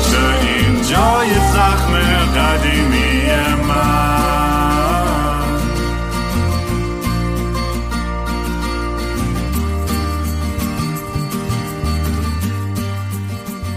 [0.00, 1.92] خوب بشه این جای زخم
[2.40, 3.22] قدیمی
[3.68, 4.20] من.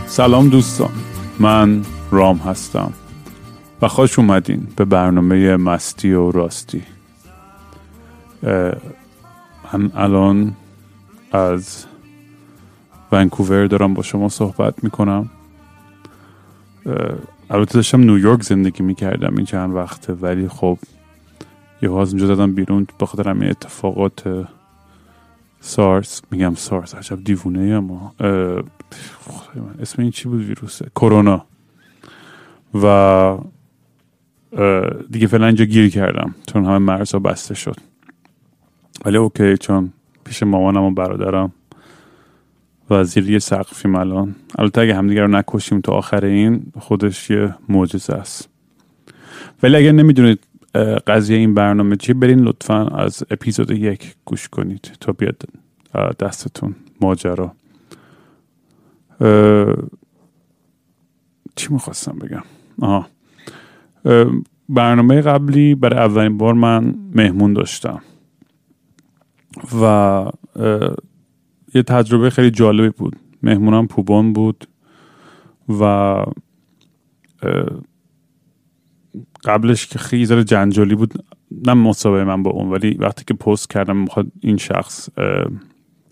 [0.08, 0.91] سلام دوستان
[1.40, 1.81] من
[2.12, 2.94] رام هستم
[3.81, 6.83] و خوش اومدین به برنامه مستی و راستی.
[9.73, 10.53] من الان
[11.31, 11.86] از
[13.11, 15.30] ونکوور دارم با شما صحبت می‌کنم.
[17.50, 20.78] البته داشتم نیویورک زندگی می‌کردم این چند وقته ولی خب
[21.81, 24.48] یه از اینجا دادم بیرون به خاطر همین اتفاقات
[25.59, 26.22] سارس.
[26.31, 28.14] میگم سارس عجب دیوونه اما
[29.81, 31.45] اسم این چی بود ویروسه؟ کرونا.
[32.84, 33.38] و
[35.11, 37.76] دیگه فعلا اینجا گیر کردم چون همه مرزها بسته شد.
[39.06, 41.52] ولی اوکی چون پیش مامانم و برادرم
[42.89, 44.36] و زیر یه سقفیم الان.
[44.59, 48.50] البته اگه همدیگه رو نکشیم تا آخر این خودش یه معجزه است.
[49.64, 50.39] ولی اگر نمی‌دونید
[51.08, 55.44] قضیه این برنامه چیه برین لطفا از اپیزود یک گوش کنید تا بیاد
[56.20, 57.52] دستتون ماجرا.
[61.56, 62.44] چی می‌خواستم بگم؟
[62.81, 63.08] آها.
[64.06, 64.26] اه،
[64.70, 68.02] برنامه قبلی برای اولین بار من مهمون داشتم.
[69.82, 69.86] و
[71.73, 73.16] یه تجربه خیلی جالبی بود.
[73.44, 74.67] مهمونم پوبان بود
[75.80, 76.16] و
[79.44, 81.14] قبلش که خیلی ذره جنجالی بود
[81.66, 85.10] نه مسابقه من با اون ولی وقتی که پست کردم می‌خواد این شخص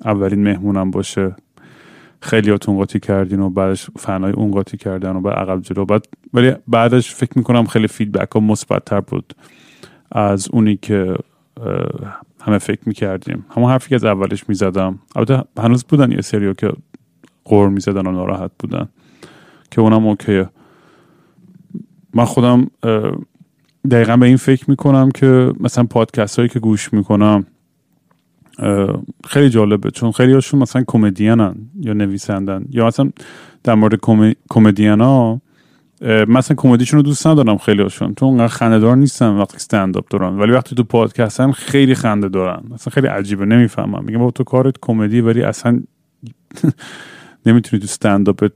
[0.05, 1.35] اولین مهمونم باشه.
[2.21, 5.85] خیلی هاتون قاطی کردین و بعدش فنای اون قاطی کردن و بعد عقب جلو.
[5.85, 9.33] بعد ولی بعدش فکر می‌کنم خیلی فیدبک ها مثبتتر بود
[10.11, 11.15] از اونی که
[12.43, 13.45] همه فکر می‌کردیم.
[13.49, 14.99] همون حرفی که از اولش می‌زدم.
[15.15, 16.71] البته هنوز بودن یه سریو که
[17.45, 18.89] قور می‌زدن و ناراحت بودن.
[19.71, 20.49] که اونم اوکیه.
[22.13, 22.67] من خودم
[23.91, 27.45] دقیقا به این فکر می‌کنم که مثلا پادکست هایی که گوش می‌کنم
[29.27, 29.91] خیلی جالبه.
[29.91, 32.65] چون خیلی هاشون مثلا کمدینن یا نویسندن.
[32.69, 33.11] یا مثلا
[33.63, 33.99] در مورد
[34.49, 35.41] کمدین ها
[36.01, 40.07] مثلا کمدیشون رو دوست ندارم خیلی هاشون چون اونقدر خنده دار نیستن وقتی استند اپ
[40.09, 40.39] دارن.
[40.39, 42.63] ولی وقتی تو پادکست هم خیلی خنده دارن.
[42.69, 44.03] مثلا خیلی عجیبه نمی‌فهمم.
[44.05, 45.81] میگم با تو کارت کمدی ولی اصلا
[47.45, 48.51] نمی‌تونی تو استند اپ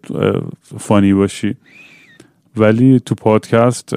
[0.77, 1.55] فانی باشی.
[2.57, 3.95] ولی تو پادکست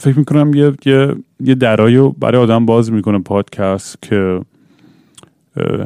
[0.00, 1.54] فکر می‌کنم یه یه یه
[2.18, 4.40] برای آدم باز می‌کنه پادکست که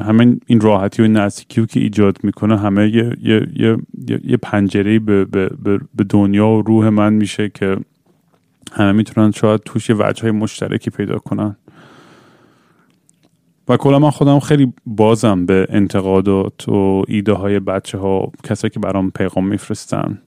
[0.02, 3.76] همین این راحتی و این نزدیکی رو که ایجاد می‌کنه همه یه یه یه
[4.24, 5.50] یه, پنجره به, به,
[5.94, 7.76] به, دنیا و روح من میشه که
[8.72, 11.56] همه می‌تونن شاید توش یه وجه های مشترکی پیدا کنن.
[13.68, 18.80] و کلا من خودم خیلی بازم به انتقادات و ایده های بچه ها کسایی که
[18.80, 20.18] برام پیغام میفرستن.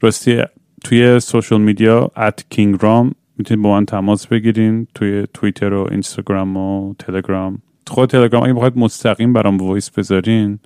[0.00, 0.42] راستی
[0.84, 6.94] توی سوشال میدیا ات کینگرام می‌تونید با من تماس بگیرین توی توییتر و اینستاگرام و
[6.98, 7.58] تلگرام.
[7.86, 10.58] خود تلگرام اگه بخواید مستقیم برام voice بذارین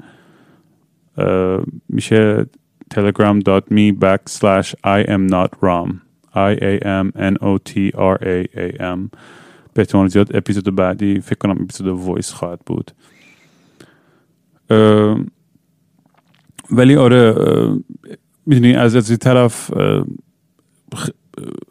[1.89, 2.47] میشه
[2.95, 6.01] telegram.me backslash I am not raam
[6.35, 8.99] I A M N O T R A A M.
[9.75, 12.91] به زیاد اپیزود بعدی فکر کنم اپیزود voice خواهد بود.
[16.71, 17.35] ولی آره
[18.47, 19.71] می‌دونی از از این طرف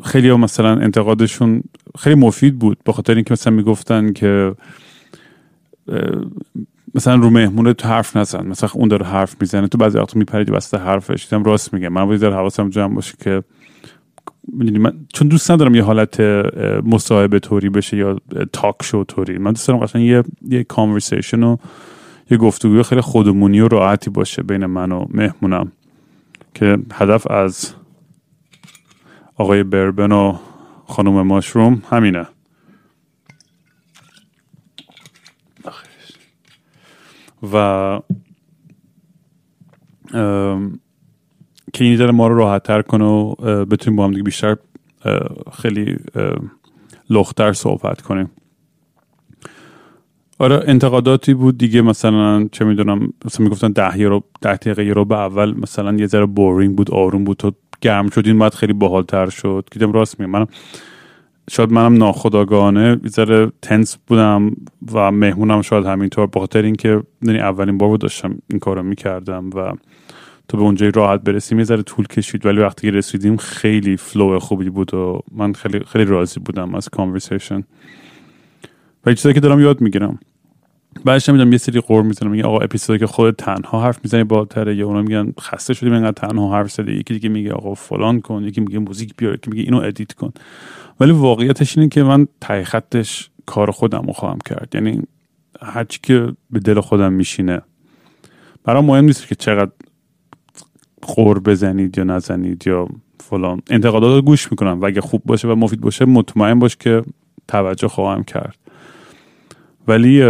[0.04, 1.64] خیلی ها مثلا انتقادشون
[2.00, 4.56] خیلی مفید بود به خاطر اینکه مثلا می‌گفتن که
[6.96, 8.48] مثلا رو مهمونه تو حرف نزن.
[8.48, 9.68] مثلا اون داره حرف می‌زنه.
[9.68, 11.26] تو بعضی وقتا میپریدی وسط حرفش.
[11.26, 13.44] دیدم راست میگه من باید در حواسم جمع باشه که
[14.54, 16.20] من چون دوست ندارم یه حالت
[16.86, 18.20] مصاحبه طوری بشه یا
[18.54, 19.38] تاک شو طوری.
[19.38, 21.58] من دوست دارم قشنگ یه یه کانورسیشن و
[22.32, 25.72] یه گفتگوی خیلی خودمونی و راحتی باشه بین من و مهمونم.
[26.54, 27.74] که هدف از
[29.36, 30.38] آقای بربن و
[30.88, 32.28] خانم ماشروم همینه.
[37.54, 38.00] و
[41.74, 43.36] که این داره ما رو راحت تر کنه و
[43.66, 44.58] بتونیم با هم دیگه بیشتر
[45.54, 45.98] خیلی
[47.10, 48.32] لختر صحبت کنیم.
[50.40, 55.18] آره انتقاداتی بود دیگه مثلا چه می‌دونم مثلا می‌گفتن ده رو ده دقیقه رو به
[55.18, 57.52] اول مثلا یه ذره بورینگ بود آروم بود تو
[57.82, 59.68] گرم شدین بعد خیلی باحالتر شد.
[59.72, 60.48] که راست میگم منم
[61.50, 64.52] شاید منم ناخودآگاهانه ذره tense بودم
[64.94, 69.50] و مهمونم شاید همینطور به خاطر اینکه یعنی اولین بار بود داشتم این کارو می‌کردم
[69.50, 69.74] و
[70.48, 72.46] تو به اونجای راحت برسیم یه ذره طول کشید.
[72.46, 77.64] ولی وقتی رسیدیم خیلی flow خوبی بود و من خیلی خیلی راضی بودم از conversation
[79.06, 80.20] و چیزایی که دارم یاد می‌گیرم.
[81.06, 84.76] بعدش می‌دونم یه سری غر می‌زنم میگه آقا اپیزودی که خودت تنها حرف می‌زنی باحالتره.
[84.76, 86.92] یا اونا میگن خسته شدیم انقدر تنها حرف زدی.
[86.92, 90.32] یکی دیگه میگه آقا فلان کن یکی میگه موزیک بیار یکی میگه اینو edit کن.
[91.00, 94.72] ولی واقعیتش اینه که من تای خطش کار خودم رو خواهم کرد.
[94.74, 95.02] یعنی
[95.62, 97.62] هرچی که به دل خودم میشینه.
[98.64, 99.72] برام مهم نیست که چقدر
[101.04, 102.88] خور بزنید یا نزنید یا
[103.20, 103.62] فلان.
[103.70, 104.82] انتقادات رو گوش می‌کنم.
[104.82, 107.04] و اگه خوب باشه و مفید باشه مطمئن باش که
[107.48, 108.58] توجه خواهم کرد.
[109.88, 110.24] ولی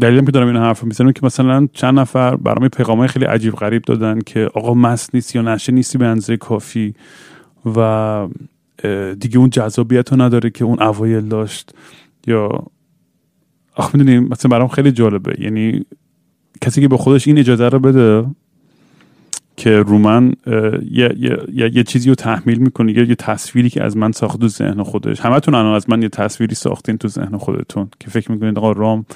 [0.00, 3.82] دلیلم که دارم این حرف می‌زنم که مثلا چند نفر برام پیغامای خیلی عجیب غریب
[3.82, 6.94] دادن که آقا مست نیست یا نشه نیستی به اندازه کافی
[7.76, 8.28] و
[9.20, 11.74] دیگه اون جذابیت رو نداره که اون اوایل داشت.
[12.26, 12.66] یا
[13.76, 15.36] آخ می‌دونیم مثلا برام خیلی جالبه.
[15.38, 15.84] یعنی
[16.60, 18.26] کسی که به خودش این اجازه رو بده
[19.56, 20.32] که رو من
[20.90, 24.48] یه, یه, یه, چیزی رو تحمیل می‌کنه یا یه تصویری که از من ساخت تو
[24.48, 25.20] ذهن خودش.
[25.20, 29.06] همتون الان از من یه تصویری ساختین تو ذهن خودتون که فکر می‌کنید آقا رام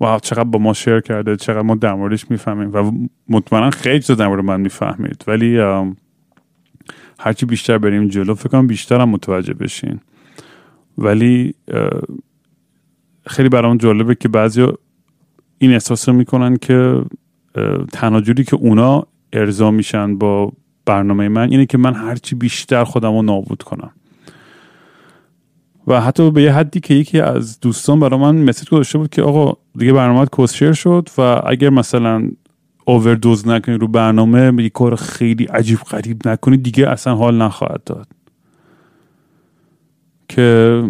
[0.00, 2.92] و چقدر با ما شیر کرده چقدر ما در موردش می‌فهمیم و
[3.28, 5.24] مطمئنا خیلی چیز در مورد من می‌فهمید.
[5.26, 5.58] ولی
[7.18, 10.00] هرچی بیشتر بریم جلو فکر کنم بیشتر هم متوجه بشین.
[10.98, 11.54] ولی
[13.26, 14.66] خیلی برام جالبه که بعضی
[15.58, 17.02] این احساس رو می‌کنن که
[17.92, 20.52] تنها جوری که اونا ارضا میشن با
[20.86, 23.90] برنامه من اینه که من هرچی بیشتر خودم رو نابود کنم.
[25.86, 29.22] و حتی به یه حدی که یکی از دوستان برای من مسیج گذاشته بود که
[29.22, 32.28] آقا دیگه برنامه کسشر شد و اگر مثلا
[32.84, 38.08] اووردوز نکنی رو برنامه یه کار خیلی عجیب غریب نکنی دیگه اصلا حال نخواهد داد.
[40.28, 40.82] که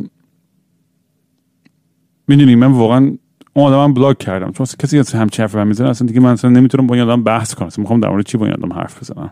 [2.28, 3.16] می‌دونی من واقعا
[3.54, 4.52] اون آدم بلاک کردم.
[4.52, 7.54] چون کسی از همچین حرف می‌زنه اصلا دیگه من اصلا نمی‌تونم با این آدم بحث
[7.54, 7.66] کنم.
[7.66, 9.30] اصلا می‌خوام در مورد چی با این آدم حرف بزنم؟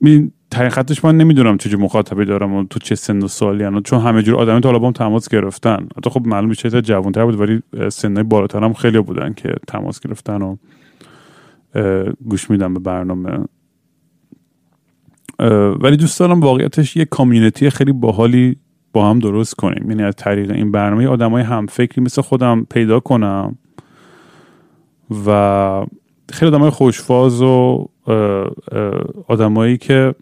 [0.00, 4.00] می خطش من نمی‌دونم چه مخاطبی دارم و تو چه سن و سالی انا چون
[4.00, 5.88] همه جور آدمی تا با تماس گرفتن.
[5.96, 10.00] حتی خب معلوم میشه تا جوانتر بود ولی سنای بالاتر هم خیلی بودن که تماس
[10.00, 10.56] گرفتن و
[12.28, 13.38] گوش میدن به برنامه.
[15.80, 18.56] ولی دوست دارم واقعیتش یه کامیونیتی خیلی باحالی
[18.92, 19.90] با هم درست کنیم.
[19.90, 23.58] یعنی از طریق این برنامه آدمای هم فکری مثل خودم پیدا کنم
[25.26, 25.86] و
[26.32, 27.88] خیلی آدمای خوشفاز و
[29.28, 30.14] آدمایی که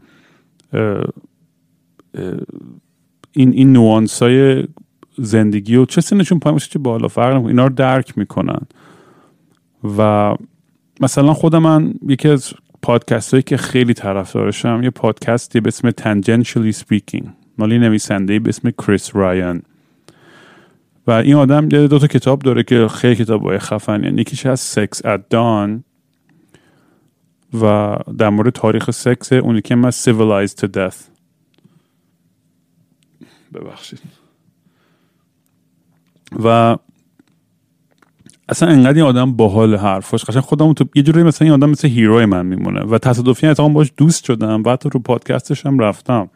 [3.33, 4.65] این این نوانس های
[5.19, 8.61] زندگی و چه سنشون پایین چه بالا فرق اینا رو درک می‌کنن.
[9.99, 10.35] و
[11.01, 12.53] مثلا خود من یکی از
[12.83, 17.29] پادکست هایی که خیلی طرفدارشم یه پادکستی به اسم Tangentially Speaking
[17.59, 19.63] مالی نویسنده به اسم کریس رایان
[21.07, 24.61] و این آدم دو تا کتاب داره که خیلی کتاب های خفن یعنی یکیش از
[24.61, 25.85] سکس ات دان
[27.55, 30.97] و در مورد تاریخ سکس اونی که من civilized to death.
[33.55, 34.01] ببخشید.
[36.45, 36.77] و
[38.49, 41.89] اصلا انقدر این آدم باحال حرفاش قشنگ خودم تو یه جوری مثلا این آدم مثل
[41.89, 46.31] هیروی من میمونه و تصادفی اتفاقا باش دوست شدم و حتی رو پادکستش هم رفتم.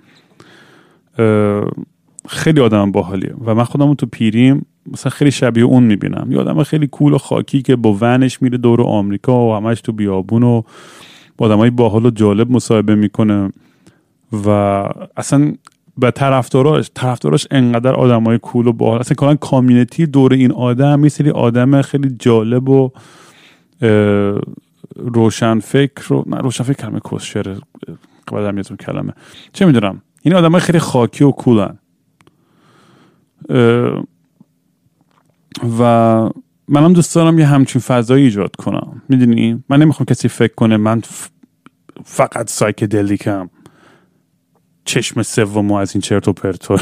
[2.28, 6.26] خیلی آدم باحالیه و من خودم تو پیریم مثلا خیلی شبیه اون می‌بینم.
[6.32, 9.92] یه آدم خیلی کول و خاکی که با ونش میره دور آمریکا و همش تو
[9.92, 10.62] بیابون و
[11.38, 13.52] با آدمای باحال و جالب مصاحبه می‌کنه
[14.46, 14.48] و
[15.16, 15.52] اصلا
[15.98, 19.00] به طرفداراش طرفداراش انقدر آدمای کول و باحال.
[19.00, 22.90] اصلا کلا کامیونیتی دور این آدم یه آدم خیلی جالب و
[24.96, 27.56] روشن فکر رو نه روشن فکر کلمه کسشره
[28.28, 29.12] قبل کلمه.
[29.52, 31.78] چه می‌دونم؟ این آدم خیلی خاکی و کولن.
[35.80, 35.82] و
[36.68, 39.02] منم دوست دارم یه همچین فضایی ایجاد کنم.
[39.08, 41.02] می‌دونی؟ من نمی‌خوام کسی فکر کنه من
[42.04, 43.50] فقط سایکدلیکم.
[44.84, 46.78] چشم سوم از این چرت و پرتو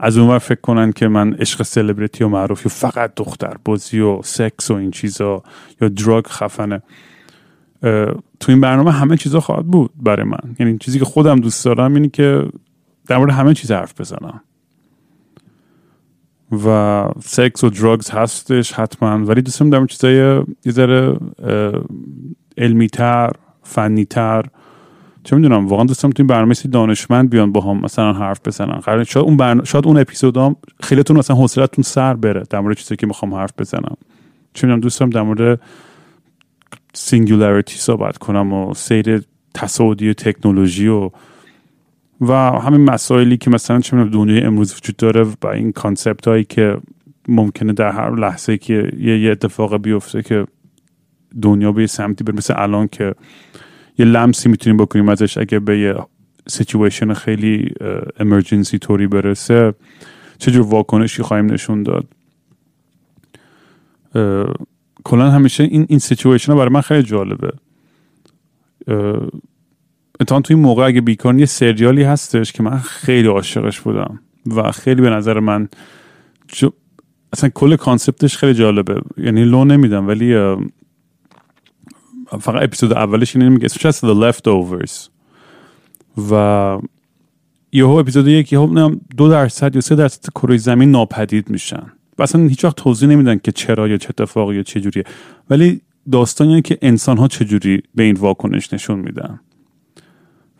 [0.00, 4.22] از اونور فکر کنن که من عشق سلبریتی و معروف یا فقط دختر بازی و
[4.22, 5.42] سکس و این چیزا
[5.80, 6.82] یا دراگ خفنه.
[8.40, 10.56] تو این برنامه همه چیزا خواهد بود برای من.
[10.58, 12.48] یعنی چیزی که خودم دوست دارم اینه که
[13.06, 14.40] در مورد همه چیز حرف بزنم.
[16.66, 19.24] و سکس و دراگز هستش حتما.
[19.24, 21.16] ولی دوستم در چیزای یه ذره
[22.58, 23.30] علمیتر
[23.62, 24.44] فنیتر.
[25.24, 29.04] چه می‌دونم واقعا دوست دارم تو این برنامه دانشمند بیان با هم مثلا حرف بزنن.
[29.04, 29.64] شاید اون برن...
[29.64, 33.96] شاید اون اپیزودام خیلیتون مثلا حوصلتون سر بره در مورد چیزی که می‌خوام حرف بزنم.
[34.54, 35.60] چه می‌دونم دوست دارم در مورد
[36.94, 39.22] singularity صحبت کنم و سیر
[39.54, 41.10] تصاعدی تکنولوژی و
[42.20, 46.76] و همین مسائلی که مثلا چه دنیای امروز وجود داره و این concept هایی که
[47.28, 50.46] ممکنه در هر لحظه که یه, اتفاق بیفته که
[51.42, 52.36] دنیا به یه سمتی بره.
[52.36, 53.14] مثل الان که
[53.98, 55.94] یه لمسی می‌تونیم بکنیم ازش اگه به یه
[56.46, 57.74] سیچویشن خیلی
[58.20, 59.74] امرجنسی طوری برسه
[60.38, 62.06] چجور واکنشی خواهیم نشون داد؟
[65.04, 67.52] کلا همیشه این این سیچویشن برای من خیلی جالبه.
[70.20, 75.02] اتان توی موقع اگه بیکار یه سریالی هستش که من خیلی عاشقش بودم و خیلی
[75.02, 75.68] به نظر من
[77.32, 79.00] اصلا کل کانسپتش خیلی جالبه.
[79.16, 80.56] یعنی لو نمیدم ولی
[82.40, 85.08] فقط اپیزود اولش اینه میگه اسمش هست The Leftovers.
[86.30, 86.78] و
[87.72, 91.92] یهو اپیزود یک یهو دو درصد یا سه درصد کره زمین ناپدید میشن.
[92.18, 95.04] و اصلا هیچ وقت توضیح نمیدن که چرا یا چه اتفاقی یا چه جوریه
[95.50, 95.80] ولی
[96.12, 99.40] داستانی که انسان ها چجوری به این واکنش نشون میدن.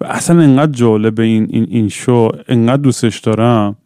[0.00, 3.76] و اصلا انقدر جالب این این این شو انقدر دوستش دارم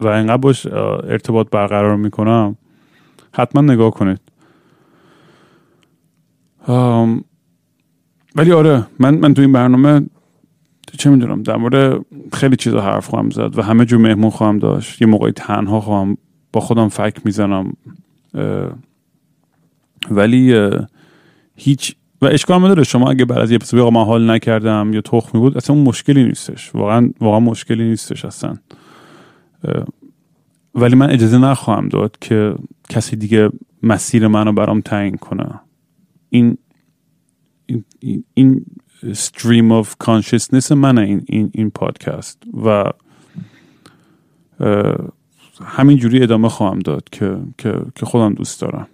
[0.00, 2.56] و انقدر باش ارتباط برقرار می‌کنم.
[3.32, 4.20] حتما نگاه کنید.
[8.36, 10.06] ولی آره من من تو این برنامه
[10.98, 15.02] چه می‌دونم در مورد خیلی چیزا حرف خواهم زد و همه جو مهمون خواهم داشت.
[15.02, 16.16] یه موقعی تنها خواهم
[16.52, 17.72] با خودم فک می‌زنم.
[20.10, 20.70] ولی
[21.56, 22.84] هیچ و اشکال نداره.
[22.84, 26.24] شما اگه بعد از یه اپیزود من حال نکردم یا تخمی بود اصلا اون مشکلی
[26.24, 26.74] نیستش.
[26.74, 28.56] واقعا واقعا مشکلی نیستش اصلا.
[30.74, 32.54] ولی من اجازه نخواهم داد که
[32.88, 33.50] کسی دیگه
[33.82, 35.60] مسیر منو برام تعیین کنه.
[36.30, 36.58] این
[38.00, 38.64] این, این
[39.04, 42.42] stream of consciousness منه این, این, این پادکست.
[42.64, 42.84] و
[45.64, 48.86] همین جوری ادامه خواهم داد که, که, که خودم دوست دارم.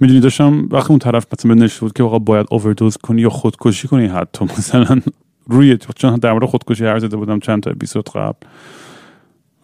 [0.00, 3.88] می‌دونی داشتم وقتی اون طرف مثلا نشد بود که واقعا باید اووردوز کنی یا خودکشی
[3.88, 5.00] کنی حتی مثلا
[5.46, 8.46] روی چون در مورد خودکشی هر زده بودم چند تا اپیزود قبل.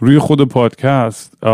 [0.00, 1.44] روی خود پادکست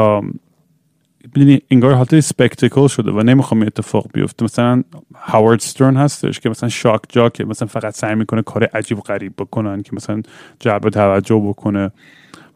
[1.37, 4.45] می‌دونی انگار حالت spectacle شده و نمی‌خوام اتفاق بیفته.
[4.45, 4.83] مثلا
[5.15, 9.33] هاوارد سترن هستش که مثلا shock jock که مثلا فقط سعی می‌کنه کار عجیب غریب
[9.39, 10.23] بکنن که مثلا
[10.61, 11.91] جلب توجه بکنه.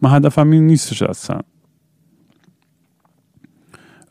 [0.03, 1.41] من هدفم این نیستش اصلا.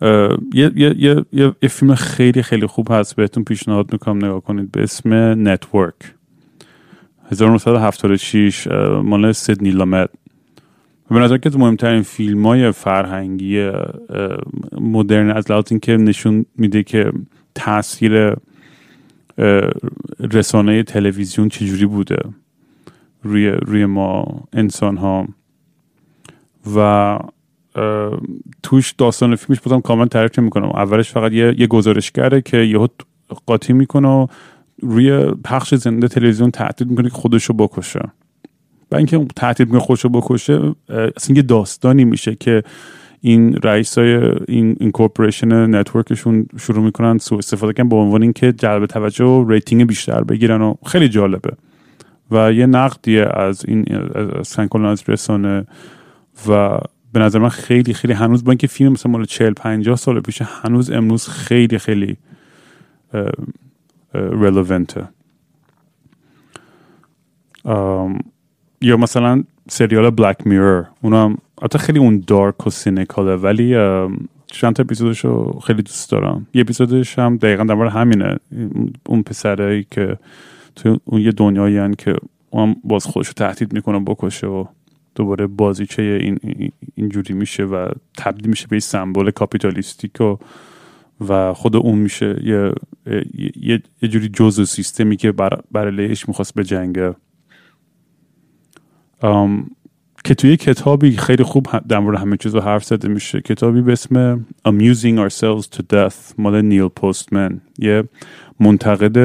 [0.02, 3.16] یه, یه, یه, یه, فیلم خیلی خیلی خوب هست.
[3.16, 4.72] بهتون پیشنهاد می‌کنم نگاه کنید.
[4.72, 5.14] به اسم
[5.48, 5.96] Network
[7.32, 8.68] 1976
[9.04, 10.10] مال سیدنی لامت
[11.10, 13.72] به نظر که مهمترین فیلم های فرهنگی
[14.82, 17.12] مدرن از لحاظ که نشون میده که
[17.56, 18.36] تاثیر
[20.20, 22.20] رسانه تلویزیون چجوری بوده
[23.24, 25.28] روی, روی ما انسان ها
[26.75, 27.20] و
[28.63, 32.88] توش داستان فیلمش بازم کاملا تعریف می‌کنم اولش فقط یه, یه گزارشگره که یهو
[33.46, 34.27] قاطی می‌کنه و
[34.82, 38.01] روی پخش زنده تلویزیون تهدید می‌کنه که خودشو بکشه.
[38.91, 42.63] و اینکه تهدید می‌کنه خودشو بکشه اصلا یه داستانی میشه که
[43.22, 44.15] این رئیس های
[44.48, 49.25] این, این corporation network شون شروع می‌کنن سو استفاده کردن به عنوان اینکه جلب توجه
[49.25, 51.51] و rating بیشتر بگیرن و خیلی جالبه.
[52.32, 53.86] و یه نقدیه از این
[54.86, 55.65] از رسانه
[56.48, 56.77] و
[57.16, 60.42] به نظر من خیلی خیلی هنوز با اینکه فیلم مثلا مال 40 50 سال پیش
[60.42, 62.18] هنوز امروز خیلی خیلی
[64.14, 65.08] رلوونته
[68.82, 73.74] یا مثلا سریال بلک میرر اونم البته خیلی اون دارک و سینکاله ولی
[74.48, 76.48] چند تا اپیزودش رو خیلی دوست دارم.
[76.54, 78.38] یه اپیزودش هم دقیقا در همینه.
[79.06, 80.18] اون پسرهایی که
[80.76, 82.16] توی اون یه دنیایی که
[82.50, 84.66] اون باز خودش رو تهدید می‌کنه بکشه و
[85.16, 90.38] دوباره بازیچه این اینجوری میشه و تبدیل میشه به سمبل کاپیتالیستیک و
[91.30, 92.74] و خود اون میشه یه,
[93.62, 95.90] یه،, یه جوری جزء سیستمی که بر, بر
[96.28, 97.16] می‌خواست به جنگه
[100.24, 103.92] که توی کتابی خیلی خوب در مورد همه چیز رو حرف زده میشه کتابی به
[103.92, 107.62] اسم Amusing Ourselves to Death مال نیل پستمن.
[107.80, 108.04] یه
[108.60, 109.18] منتقد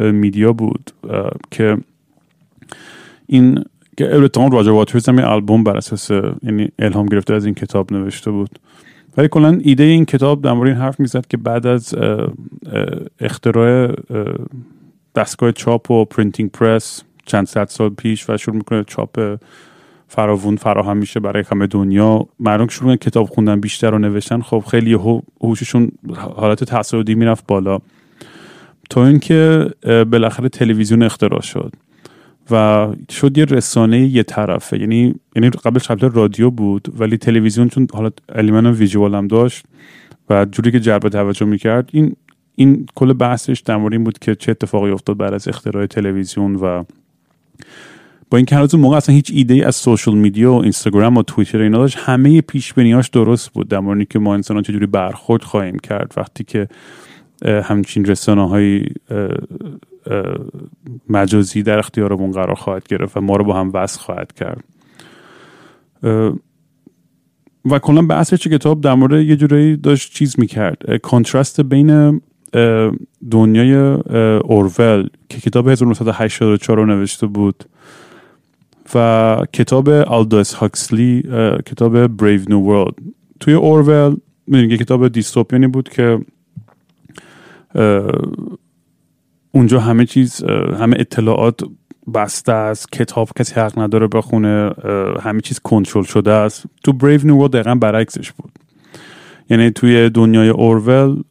[0.00, 0.90] میدیا بود
[1.50, 1.76] که
[3.26, 3.64] این
[3.96, 6.10] که البته راجر واترز هم آلبوم بر اساس
[6.42, 8.58] یعنی الهام گرفته از این کتاب نوشته بود.
[9.16, 11.94] ولی کلا ایده این کتاب در مورد این حرف می‌زد که بعد از
[13.20, 13.94] اختراع
[15.14, 19.36] دستگاه چاپ و printing press چند صد سال پیش و شروع می‌کنه چاپ
[20.08, 24.40] فراوون فراهم میشه برای همه دنیا مردم شروع کتاب خوندن بیشتر رو نوشتن.
[24.40, 24.98] خب خیلی
[25.40, 25.90] هوششون
[26.36, 27.78] حالت تصاعدی می‌رفت بالا.
[28.90, 31.72] تا اینکه بالاخره تلویزیون اختراع شد.
[32.50, 34.78] و شد یه رسانه یه طرفه.
[34.78, 39.66] یعنی یعنی قبلش قبل رادیو بود ولی تلویزیون چون حالا element visual هم داشت
[40.30, 42.16] و جوری که جلب توجه می‌کرد این
[42.54, 46.54] این کل بحثش در مورد این بود که چه اتفاقی افتاد بعد از اختراع تلویزیون
[46.54, 46.84] و
[48.30, 51.60] با این هنوز موقع اصلا هیچ ایده ای از سوشال میدیا و اینستاگرام و توییتر
[51.60, 53.68] اینا داشت همه پیش بینیاش درست بود.
[53.68, 56.14] در مورد که ما انسان چجوری برخورد خواهیم کرد.
[56.16, 56.68] وقتی که
[57.44, 58.84] همچین رسانه های
[61.08, 64.64] مجازی در اختیارمون قرار خواهد گرفت و ما رو با هم وصل خواهد کرد.
[67.70, 71.00] و کلا بحث چه کتاب در مورد یه جورایی داشت چیز می‌کرد.
[71.02, 72.20] کنترست بین
[73.30, 73.74] دنیای
[74.44, 77.64] اورول که کتاب 1984 رو نوشته بود
[78.94, 81.22] و کتاب آلدوس هاکسلی
[81.66, 82.94] کتاب بریو نیو ورلد
[83.40, 84.16] توی اورول
[84.48, 86.18] یه کتاب دیستوپیانی بود که
[89.56, 90.44] اونجا همه چیز
[90.80, 91.60] همه اطلاعات
[92.14, 92.92] بسته است.
[92.92, 94.70] کتاب کسی حق نداره بخونه
[95.22, 96.64] همه چیز کنترل شده است.
[96.84, 98.52] تو بریو نیو دقیقا برعکسش بود.
[99.50, 101.22] یعنی توی دنیای اورول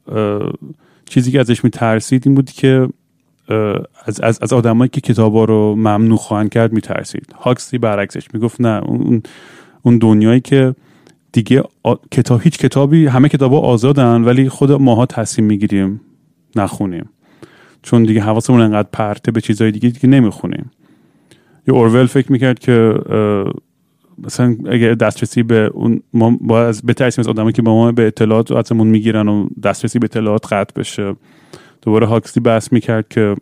[1.09, 2.89] چیزی که ازش میترسید این بود که
[4.05, 7.35] از, از, از آدمایی که کتابا رو ممنوع خواهند کرد میترسید.
[7.39, 9.23] هاکسی برعکسش می‌گفت نه اون,
[9.81, 10.75] اون دنیایی که
[11.31, 11.63] دیگه
[12.11, 16.01] کتاب هیچ کتابی همه کتابا آزادن ولی خود ماها تصمیم می‌گیریم
[16.55, 17.09] نخونیم.
[17.85, 20.71] چون دیگه حواسمون انقدر پرته به چیزهای دیگه دیگه نمی‌خونیم.
[21.67, 22.95] یا اورول فکر می‌کرد که
[24.23, 28.51] مثلا اگر دسترسی به اون ما باید بترسیم از آدمایی که با ما به اطلاعات
[28.51, 31.15] ازمون می‌گیرن و دسترسی به اطلاعات قطع بشه.
[31.81, 33.35] دوباره هاکسی بحث می‌کرد که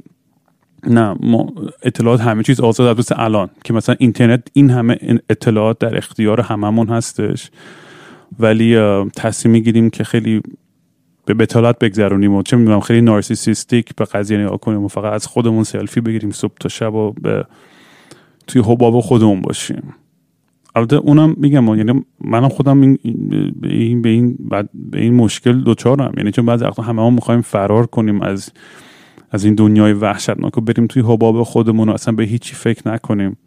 [0.87, 4.97] نه ما اطلاعات همه چیز آزاد از الان که مثلا اینترنت این همه
[5.29, 7.51] اطلاعات در اختیار هممون هستش.
[8.39, 8.77] ولی
[9.15, 10.41] تصمیم می‌گیریم که خیلی
[11.25, 15.27] به بتالت بگذرونیم و چه می‌دونم خیلی نارسیسیستیک به قضیه نگاه کنیم و فقط از
[15.27, 17.45] خودمون سلفی بگیریم صبح تا شب و به
[18.47, 19.93] توی حباب خودمون باشیم.
[20.75, 22.97] البته اونم میگم یعنی منم خودم این
[23.61, 24.37] به این به این,
[24.73, 28.51] به این مشکل دوچارم یعنی چون بعضی وقتا همه ما می‌خوایم فرار کنیم از
[29.31, 33.37] از این دنیای وحشتناک و بریم توی حباب خودمون و اصلا به هیچی فکر نکنیم.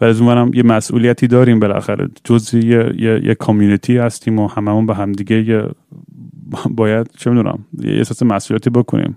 [0.00, 2.08] و از اونورم یه مسئولیتی داریم بالاخره.
[2.24, 2.62] جز یه,
[2.98, 5.64] یه،, یه کامیونیتی هستیم و هممون به همدیگه یه
[6.80, 9.16] باید چه می‌دونم یه احساس مسئولیتی بکنیم.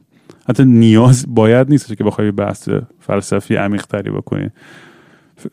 [0.49, 2.69] حتی نیاز باید نیست که بخوای بحث
[2.99, 4.51] فلسفی عمیق تری بکنیم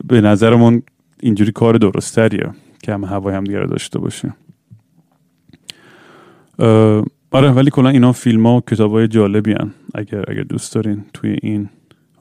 [0.07, 0.81] به نظرمون
[1.19, 2.49] اینجوری کار درستریه
[2.83, 4.33] که همه هوای هم دیگه داشته باشیم
[7.31, 9.71] آره ولی کلا اینا فیلم ها و کتاب های جالبی هن.
[9.95, 11.69] اگر, اگر دوست دارین توی این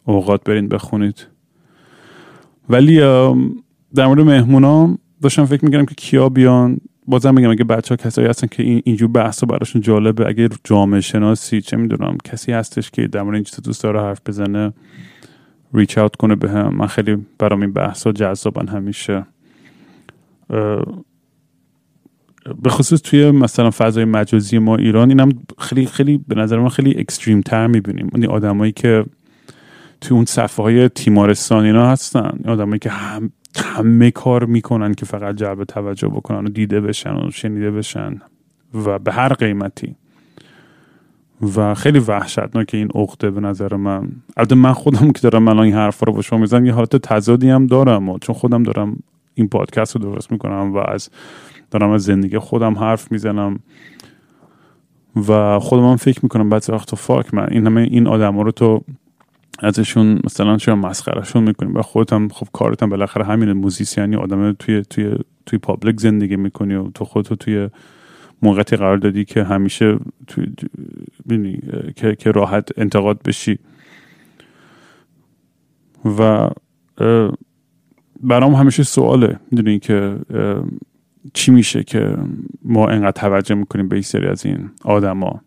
[0.05, 1.27] اوقات برین بخونید.
[2.68, 2.99] ولی
[3.94, 6.79] در مورد مهمونا داشتم فکر می‌کردم که کیا بیان
[7.11, 11.01] بازم میگم اگه بچه ها کسایی هستن که این اینجور بحث براشون جالبه اگه جامعه
[11.01, 14.73] شناسی چه می‌دونم کسی هستش که در مورد این چیزا دوست داره حرف بزنه
[15.75, 16.75] ریچ اوت کنه به هم.
[16.75, 19.27] من خیلی برام این بحث ها جذابن همیشه.
[22.62, 27.01] به خصوص توی مثلا فضای مجازی ما ایران اینم خیلی خیلی به نظر من خیلی
[27.01, 28.11] اکستریم تر می‌بینیم.
[28.12, 29.05] اون آدمایی که
[30.01, 35.36] توی اون صفحه های تیمارستان اینا هستن آدمایی که هم همه کار می‌کنن که فقط
[35.36, 38.20] جلب توجه بکنن و دیده بشن و شنیده بشن
[38.74, 39.94] و به هر قیمتی.
[41.56, 44.08] و خیلی وحشتناک این عقده به نظر من.
[44.36, 47.50] البته من خودم که دارم الان این حرف رو با شما می‌زنم یه حالت تضادی
[47.50, 48.96] هم دارم و چون خودم دارم
[49.34, 51.10] این پادکست رو درست می‌کنم و از
[51.70, 53.60] دارم از زندگی خودم حرف می‌زنم.
[55.28, 58.84] و خودم هم فکر می‌کنم بعد وقت فاک من این همه این آدم رو تو
[59.62, 63.53] ازشون مثلا شما مسخرهشون می‌کنیم و خودت هم خب کارت هم بالاخره همینه.
[63.53, 65.14] موزیسیانی آدم توی توی
[65.46, 67.68] توی پابلیک زندگی می‌کنی و تو خودتو توی
[68.42, 70.46] موقعی قرار دادی که همیشه توی
[71.96, 73.59] که, که راحت انتقاد بشی.
[76.18, 76.51] و
[78.23, 79.40] برام همیشه سواله.
[79.51, 80.18] می‌دونی که
[81.35, 82.16] چی میشه که
[82.62, 85.40] ما انقدر توجه می‌کنیم به این سری از این آدما.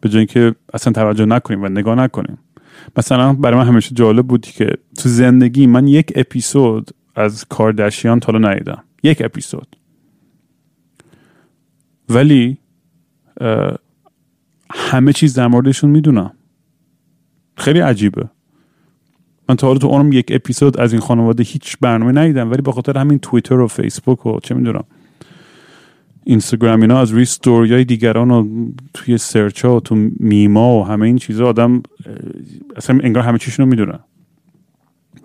[0.00, 2.38] به جای اینکه اصلا توجه نکنیم و نگاه نکنیم.
[2.96, 4.66] مثلا برای من همیشه جالب بودی که
[4.98, 8.84] تو زندگی من یک اپیزود از کاردشیان تا ندیدم.
[9.02, 9.76] یک اپیزود.
[12.08, 12.58] ولی
[14.70, 16.32] همه چیز در موردشون می‌دونم.
[17.56, 18.28] خیلی عجیبه.
[19.48, 22.72] من تا حالا تو اونم یک اپیزود از این خانواده هیچ برنامه ندیدم ولی به
[22.72, 24.84] خاطر همین توییتر و فیسبوک و چه می‌دونم.
[26.28, 31.06] اینستاگرام اینا از روی ستوری دیگران و توی سرچ ها و تو میما و همه
[31.06, 31.82] این چیزا آدم
[32.76, 33.98] اصلا انگار همه چیشون رو می‌دونن.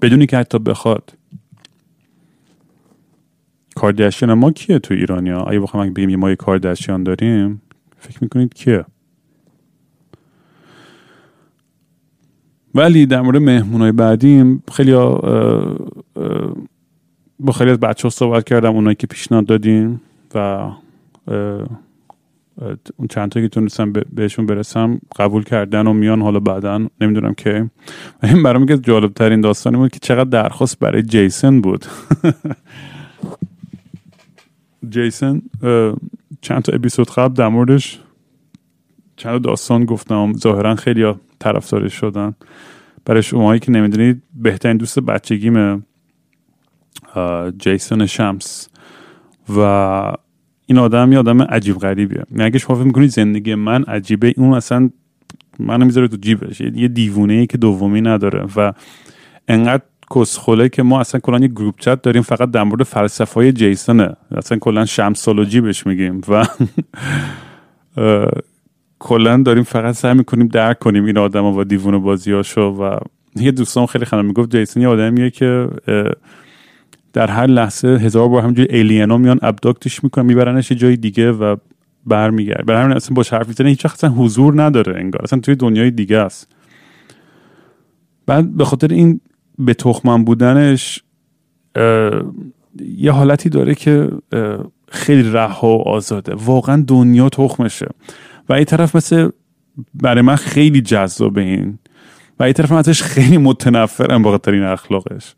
[0.01, 1.13] بدونی که حتی بخواد.
[3.75, 7.61] کاردشیان ما کیه تو ایرانیا؟ اگه بخوام بگیم ما یه کاردشیان داریم
[7.97, 8.85] فکر می‌کنید کیه؟
[12.75, 14.93] ولی در مورد مهمونای بعدیم خیلی
[17.39, 20.01] با خیلی از بچه ها صحبت کردم اونایی که پیشنهاد دادیم
[20.35, 20.69] و
[21.27, 27.69] اون چند تا که تونستم بهشون برسم قبول کردن و میان حالا بعدا نمی‌دونم که.
[28.23, 31.86] این برام که جالب ترین داستانی بود که چقدر درخواست برای جیسن بود.
[34.89, 35.41] جیسن
[36.41, 37.99] چند تا اپیزود قبل در موردش
[39.15, 42.36] چند داستان گفتم ظاهرا خیلی طرفدارش شدن.
[43.05, 45.81] برای شماهایی که نمی‌دونید بهترین دوست بچگیمه
[47.57, 48.67] جیسون شمس.
[49.57, 50.13] و
[50.71, 52.23] این آدم یه آدم عجیب غریبیه.
[52.31, 54.89] یعنی اگه شما فکر می‌کنید زندگی من عجیبه اون اصلا
[55.60, 56.62] منو می‌ذاره تو جیبش.
[56.62, 58.73] یه دیوونه ای که دومی نداره و
[59.47, 59.84] انقدر
[60.15, 64.15] کسخله که ما اصلا کلا یه گروپ چت داریم فقط در مورد فلسفه های جیسونه.
[64.31, 66.45] اصلا کلا شمسولوژی بهش میگیم و
[68.99, 72.97] کلا داریم فقط سعی می‌کنیم درک کنیم این آدم و دیوونه بازیاشو و
[73.36, 75.67] یه دوستان خیلی خنم می‌گفت جیسون یه آدمیه که
[77.13, 81.56] در هر لحظه هزار بار همینجوری ها میان ابداکتش می‌کنن میبرنش یه جای دیگه و
[82.06, 85.21] برمیگرد برای همین اصلا با حرف می‌زنه هیچ اصلا حضور نداره انگار.
[85.24, 86.56] اصلا توی دنیای دیگه است.
[88.26, 89.21] بعد به خاطر این
[89.60, 91.04] به تخمم بودنش
[92.97, 94.10] یه حالتی داره که
[94.88, 96.36] خیلی رها و آزاده.
[96.36, 97.88] واقعا دنیا تخمشه.
[98.50, 99.30] و این طرف مثل
[99.93, 101.80] برای من خیلی جذابه این.
[102.39, 105.36] و این طرف من ازش خیلی متنفرم با این اخلاقش.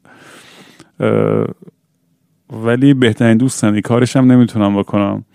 [2.53, 5.25] ولی بهترین دوستن کارش هم نمی‌تونم بکنم.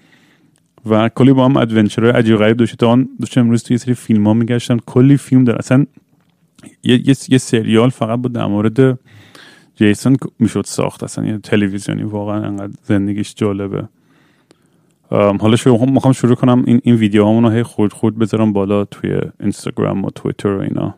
[0.87, 3.95] و کلی با هم ادونچر عجیب غریب داشته تا آن داشتم امروز توی یه سری
[3.95, 5.59] فیلم ها میگشتم کلی فیلم داره.
[5.59, 5.87] اصلا
[6.85, 8.99] یه, یه،, سریال فقط بود در مورد
[9.77, 11.03] جیسون می‌شد ساخت.
[11.03, 13.89] اصلا یه تلویزیونی واقعا انقدر زندگیش جالبه.
[15.11, 16.65] حالا شروع می‌خوام شروع کنم.
[16.67, 20.95] این این ویدیو رو هی خورد خورد بذارم بالا توی اینستاگرام و تویتر و اینا.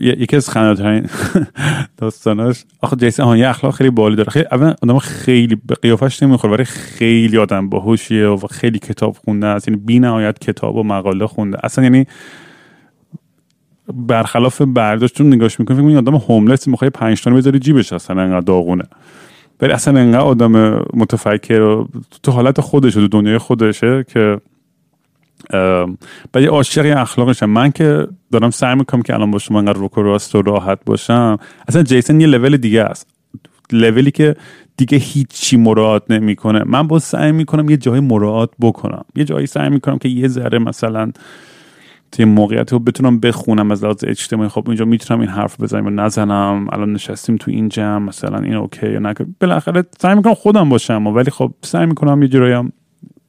[0.00, 1.06] یکی از خنده‌ترین
[1.98, 2.64] داستاناش.
[2.80, 4.30] آخه جیسون یه اخلاق خیلی بالی داره.
[4.30, 9.46] خیلی اول آدم خیلی به قیافش نمی‌خوره ولی خیلی آدم باهوشیه و خیلی کتاب خونده
[9.46, 9.68] است.
[9.68, 11.58] یعنی بی نهایت کتاب و مقاله خونده.
[11.62, 12.06] اصلا یعنی
[13.94, 18.40] برخلاف برداشت چون نگاش می‌کنی فکر آدم هوملس می‌خوای 5 تا بذاری جیبش اصلا انقدر
[18.40, 18.84] داغونه.
[19.60, 21.88] ولی اصلا انقدر آدم متفکر و
[22.22, 24.40] تو حالت خودشه تو دنیای خودشه که
[26.34, 29.98] و یه عاشق اخلاقشم من که دارم سعی می‌کنم که الان با شما انقدر روک
[29.98, 31.38] و راست و راحت باشم.
[31.68, 33.06] اصلا جیسن یه لول دیگه است.
[33.72, 34.36] لولی که
[34.76, 36.62] دیگه هیچی مراعات نمی‌کنه.
[36.66, 39.04] من با سعی می‌کنم یه جای مراعات بکنم.
[39.14, 41.12] یه جایی سعی می‌کنم که یه ذره مثلا
[42.12, 44.48] توی موقعیت رو بتونم بخونم از لحاظ اجتماعی.
[44.48, 46.66] خب اینجا می‌تونم این حرف بزنم و نزنم.
[46.72, 47.98] الان نشستیم تو این جمع.
[47.98, 49.14] مثلا این اوکی یا نه.
[49.40, 51.06] بالاخره سعی می‌کنم خودم باشم.
[51.06, 52.72] ولی خب سعی می‌کنم یه جورایی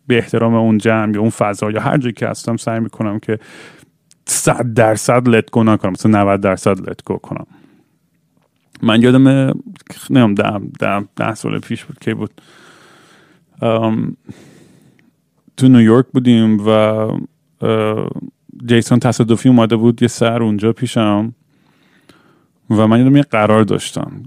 [0.08, 3.39] به احترام اون جمع یا اون فضا یا هر جایی که هستم سعی می‌کنم که
[4.26, 7.46] صد درصد لت گو نکنم مثلا 90 درصد لت گو کنم.
[8.82, 9.28] من یادم
[10.10, 12.42] نمیم ده, ده, ده سال پیش بود که بود.
[15.58, 17.08] تو نیویورک بودیم و
[18.66, 21.36] جیسون تصادفی اومده بود یه سر اونجا پیشم
[22.70, 24.24] و من یادم یه قرار داشتم.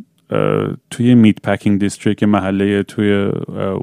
[0.90, 3.30] توی Meatpacking District محله توی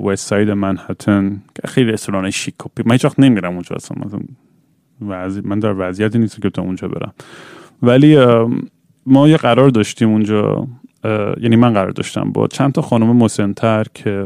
[0.06, 3.98] West Side منهتن که خیلی رستوران شیک من هیچ وقت نمیرم اونجا اصلا.
[5.44, 7.14] من در وضعیتی نیست که تا اونجا برم.
[7.82, 8.18] ولی
[9.06, 10.68] ما یه قرار داشتیم اونجا
[11.42, 14.24] یعنی من قرار داشتم با چند تا خانم مسنتر که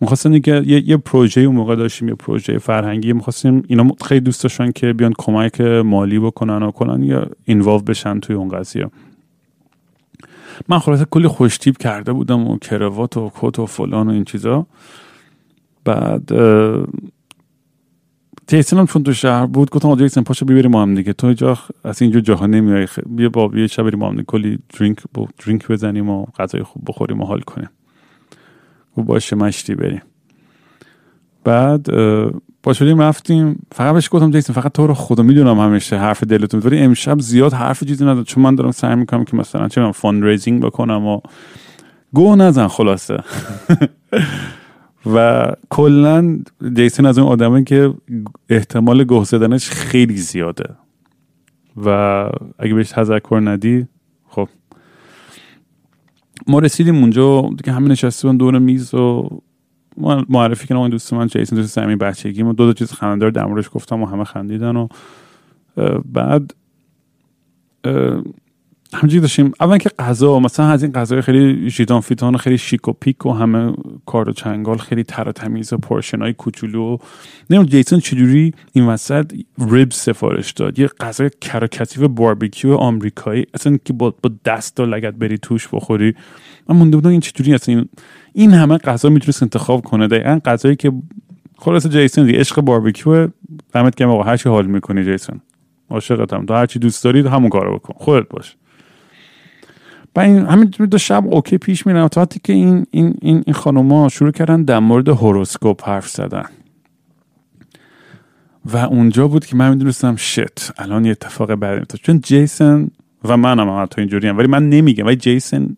[0.00, 3.12] می‌خواستن یه, یه پروژه اون موقع داشتیم یه پروژه فرهنگی.
[3.12, 8.20] می‌خواستیم اینا خیلی دوست داشتن که بیان کمک مالی بکنن و کنن یا اینوالو بشن
[8.20, 8.86] توی اون قضیه.
[10.68, 14.66] من خلاصه کلی خوشتیب کرده بودم و کروات و کت و فلان و این چیزا.
[15.84, 16.32] بعد
[18.46, 21.12] جیسن هم چون تو شهر بود گفتم آجا جیسن پاشو ببریم ما هم دیگه.
[21.12, 22.86] تو جا از اینجا جاها نمیای.
[23.06, 24.98] بیا با یه شب بریم ما هم کلی درینک
[25.38, 27.70] drink بزنیم و غذای خوب بخوریم و حال کنیم.
[28.96, 30.02] و باشه مشتی بریم.
[31.44, 31.86] بعد
[32.64, 33.66] پا شدیم رفتیم.
[33.72, 37.52] فقط بهش گفتم جیسن فقط تو رو خدا می‌دونم همیشه حرف دلتون ولی امشب زیاد
[37.52, 41.20] حرف چیزی نداد چون من دارم سعی می‌کنم که مثلا چه fundraising بکنم و
[42.12, 43.18] گوه نزن خلاصه.
[45.14, 46.38] و کلا
[46.76, 47.94] جیسن از اون آدمه که
[48.48, 50.64] احتمال گوه زدنش خیلی زیاده.
[51.84, 51.88] و
[52.58, 53.86] اگه بهش تذکر ندی
[54.28, 54.48] خب.
[56.46, 59.28] ما رسیدیم اونجا دیگه همه نشسته دور میز و
[60.28, 62.42] معرفی کنم دوست من جیسن دوست همین بچگی.
[62.42, 64.88] ما دو تا چیز خنده‌دار در موردش گفتم و همه خندیدن و
[66.04, 66.54] بعد
[68.94, 72.92] همینجوری داشتیم اول که غذا مثلا از این غذای خیلی ژیدان فیتان خیلی شیک و
[72.92, 73.72] پیک و همه
[74.06, 76.98] کار و چنگال خیلی تر و تمیز و پورشن های کوچولو
[77.50, 79.32] نمی‌دونم جیسون چجوری این وسط
[79.68, 80.78] rib سفارش داد.
[80.78, 86.14] یه غذای کراکتیف باربیکیو آمریکایی اصلا که با, با دست و لگت بری توش بخوری.
[86.68, 87.88] من مونده بودم این چجوری اصلا این,
[88.32, 90.08] این همه غذا می‌تونست انتخاب کنه.
[90.08, 90.92] دقیقا غذایی که
[91.58, 93.28] خلاص جیسون دیگه عشق باربیکیو.
[93.72, 95.40] دمت که آقا هر چی حال می‌کنی جیسون.
[95.90, 96.46] عاشقتم.
[96.46, 97.94] تو هر چی دوست دارید همون کارو بکن.
[97.96, 98.56] خودت باش.
[100.16, 102.08] و این همین دو شب okay پیش میرن.
[102.08, 106.44] تا که این این این, این خانوما شروع کردن در مورد horoscope حرف زدن.
[108.72, 112.88] و اونجا بود که من می‌دونستم شت الان یه اتفاق بعد چون جیسن
[113.24, 115.06] و منم هم حتی اینجوری هم ولی من نمیگم.
[115.06, 115.76] ولی جیسن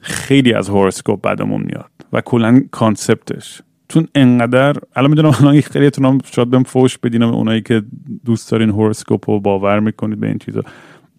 [0.00, 3.62] خیلی از هوروسکوپ بعدمون میاد و کلا کانسپتش.
[3.88, 7.82] چون انقدر الان می‌دونم الان خیلیتون شاید بهم فوش بدین اونایی که
[8.24, 10.62] دوست دارین هوروسکوپ رو باور می‌کنید به این چیزا.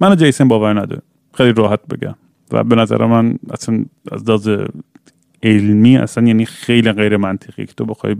[0.01, 1.01] من جیسن باور نداره
[1.33, 2.15] خیلی راحت بگم.
[2.51, 4.49] و به نظر من اصلا از لحاظ
[5.43, 8.15] علمی اصلا یعنی خیلی غیر منطقی که تو بخوای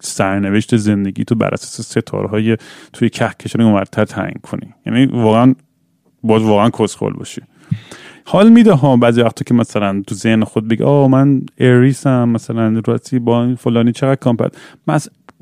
[0.00, 2.56] سرنوشت زندگی تو بر اساس ستارهای
[2.92, 4.74] توی کهکشان اونورتر تعیین کنی.
[4.86, 5.54] یعنی واقعا
[6.22, 7.42] باز واقعا کسخل باشی.
[8.24, 12.82] حال میده ها بعضی وقتا که مثلا تو ذهن خود بگی آه من اریسم مثلا
[12.86, 14.56] راستی با فلانی چقدر کامپت.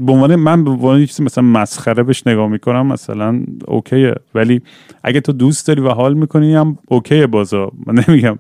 [0.01, 4.15] به عنوان من به عنوان چیزی مثلا مسخره بهش نگاه می‌کنم مثلا اوکیه.
[4.35, 4.63] ولی
[5.03, 7.73] اگه تو دوست داری و حال می‌کنی هم اوکیه بازا.
[7.87, 8.39] من نمیگم.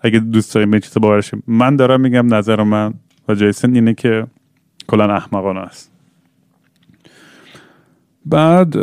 [0.00, 2.94] اگه دوست داری به چیز باورش من دارم میگم نظر من
[3.28, 4.26] و جیسن اینه که
[4.88, 5.90] کلا احمقانه است.
[8.26, 8.76] بعد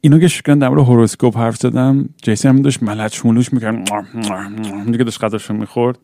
[0.00, 3.90] اینو که شکرن در مورد هوروسکوپ حرف زدم جیسن هم داشت ملچ مولوش می‌کرد.
[4.86, 5.98] دیگه داشت غذاشو می‌خورد.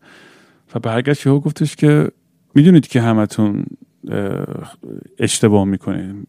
[0.75, 2.11] و برگشت یهو گفتش که
[2.55, 3.63] می‌دونید که همتون
[5.19, 6.27] اشتباه می‌کنین.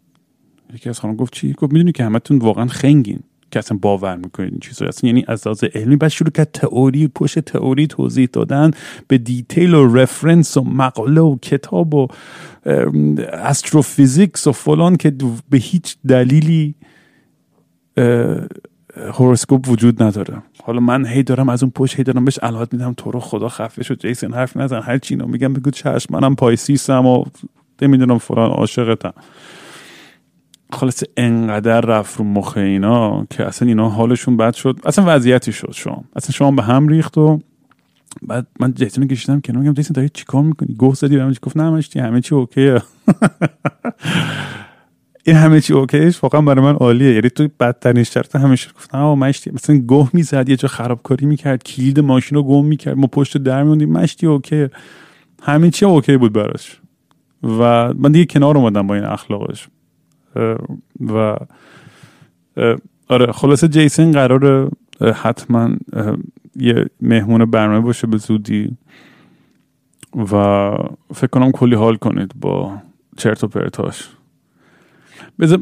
[0.74, 3.20] یکی از خانم گفت چی؟ گفت می‌دونی که همتون واقعا خنگین.
[3.50, 4.86] که اصلا باور می‌کنین این چیزا.
[4.86, 8.70] اصلا یعنی از لحاظ علمی بعد شروع کرد تئوری پشت تئوری توضیح دادن
[9.08, 12.08] به detail و reference و مقاله و کتاب و
[13.32, 15.14] astrophysics و فلان که
[15.50, 16.74] به هیچ دلیلی
[18.96, 20.42] horoscope وجود نداره.
[20.62, 23.48] حالا من هی دارم از اون پشت هی دارم بهش علامت میدم تو رو خدا
[23.48, 24.00] خفه شو.
[24.00, 24.80] جیسن حرف نزن.
[24.80, 27.24] هر چی میگم بگو چشم منم Pisces م و
[27.82, 29.12] نمی‌دونم فلان عاشقتم.
[30.72, 34.80] خلاص انقدر رفت رو مخ اینا که اصلا اینا حالشون بد شد.
[34.84, 37.40] اصلا وضعیتی شد شما اصلا شما به هم ریخت و
[38.22, 39.62] بعد من جیسن کشیدم کنار.
[39.62, 42.82] میگم جیسن داری چیکار می‌کنی؟ گوه زدی به گفت نه همه چی okay ه.
[45.26, 47.14] این همه چی okay ش واقعا برای من عالیه.
[47.14, 51.62] یعنی تو بدترین شرایط همیشه گفتم آ مشتی مثلا گوه می‌زد یه جا خرابکاری می‌کرد
[51.62, 54.68] کلید ماشین رو گم می‌کرد ما پشت در می‌موندیم مشتی okay.
[55.42, 56.80] همه چی okay بود براش.
[57.42, 59.68] و من دیگه کنار اومدم با این اخلاقش.
[61.00, 61.36] و
[63.08, 64.70] آره خلاصه جیسن قرار
[65.00, 65.70] حتما
[66.56, 68.76] یه مهمون برنامه باشه به زودی
[70.32, 70.70] و
[71.14, 72.82] فکر کنم کلی حال کنید با
[73.16, 74.08] چرت و پرتاش.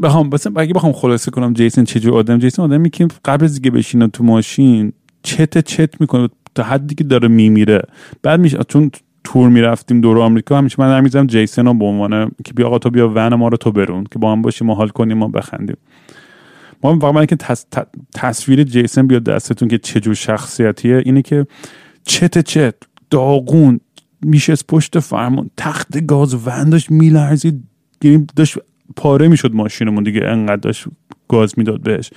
[0.02, 3.70] بخوام بس اگه بخوام خلاصه کنم جیسن چجور آدم جیسن آدمی که قبل از دیگه
[3.70, 7.82] بشینه تو ماشین چت چت می‌کنه تا حدی که داره میمیره.
[8.22, 8.90] بعد میشه چون
[9.26, 12.90] تور می‌رفتیم دور آمریکا همیشه من می‌زنم جیسن رو به عنوان که بیا آقا تو
[12.90, 15.76] بیا ون ما رو تو برون که با هم باشیم ما حال کنیم ما بخندیم.
[16.82, 17.36] ما واقعا که
[18.14, 21.46] تصویر جیسن بیاد دستتون که چجور شخصیتیه اینه که
[22.04, 22.74] چت چت
[23.10, 23.80] داغون
[24.22, 27.64] میشه پشت فرمان تخت گاز ون داشت میلرزید
[28.36, 28.58] داشت
[28.96, 30.84] پاره می‌شد ماشینمون دیگه انقدر داشت
[31.28, 32.10] گاز می‌داد بهش.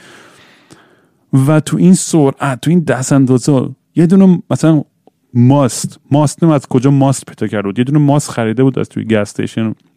[1.47, 4.83] و تو این سرعت تو این دست اندازه یه دونه مثلا
[5.33, 5.99] ماست.
[6.11, 7.79] ماست از کجا ماست پیدا کرد بود.
[7.79, 9.35] یه دونه ماست خریده بود از توی گس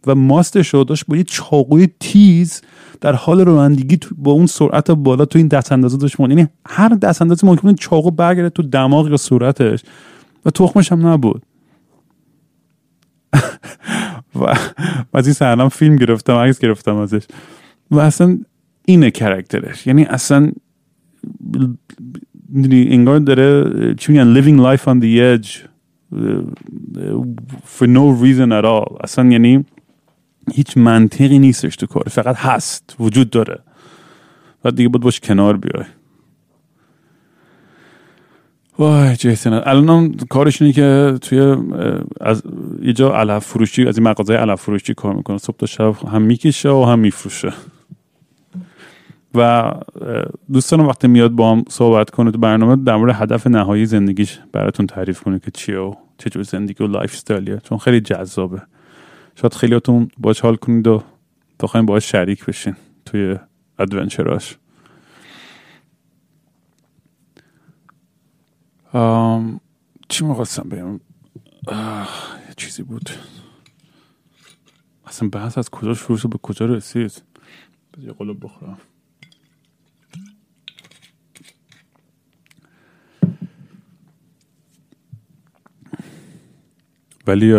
[0.07, 2.61] و ماستش رو داشت با یه چاقوی تیز
[3.01, 6.31] در حال رانندگی با اون سرعت بالا تو این دست اندازه داشت مون.
[6.31, 9.83] یعنی هر دست اندازه ممکنه چاقو برگرده تو دماغ یا صورتش
[10.45, 11.45] و تخمش هم نبود.
[14.35, 14.55] و
[15.13, 17.23] از این صحنه فیلم گرفتم عکس گرفتم ازش.
[17.91, 18.37] و اصلا
[18.85, 20.51] اینه کرکترش یعنی اصلا
[22.71, 25.49] انگار داره چی میگن living life on the edge
[27.77, 28.97] for no reason at all.
[29.03, 29.65] اصلا یعنی
[30.53, 33.59] هیچ منطقی نیستش تو کار فقط هست وجود داره.
[34.65, 35.85] و دیگه باید باش کنار بیای.
[38.79, 41.57] وای جیسن الان کارش اینه که توی
[42.21, 42.43] از
[42.81, 45.37] یه جا علف فروشی از این مغازه علف فروشی کار می‌کنه.
[45.37, 47.53] صبح تا شب هم می‌کشه و هم میفروشه.
[49.35, 49.71] و
[50.53, 54.87] دوستان وقتی میاد با هم صحبت کنه تو برنامه در مورد هدف نهایی زندگیش براتون
[54.87, 58.61] تعریف کنه که چیه و چه زندگی و lifestyle یه چون خیلی جذابه.
[59.35, 61.03] شاید خیلیاتون باش حال کنید و
[61.59, 63.37] بخواین باش شریک بشین توی
[63.79, 64.57] ادونچراش
[70.09, 70.99] چی می‌خواستم بگم؟
[72.47, 73.09] یه چیزی بود.
[75.07, 77.23] اصلا بحث از کجا شروع شد؟ به کجا رسید؟
[78.01, 78.77] یه قلوب بخورم.
[87.27, 87.53] ولی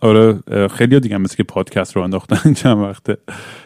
[0.00, 3.16] آره خیلی دیگه مثل که پادکست رو انداختن چند وقته.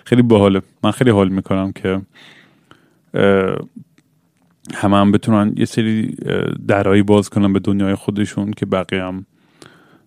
[0.04, 0.62] خیلی باحاله.
[0.84, 2.00] من خیلی حال می‌کنم که
[4.74, 6.16] همه هم بتونن یه سری
[6.68, 9.26] درایی باز کنن به دنیای خودشون که بقیه هم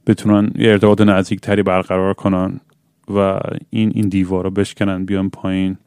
[0.08, 2.60] بتونن یه ارتباط نزدیک تری برقرار کنن
[3.10, 5.78] و این این دیوار رو بشکنن بیان پایین.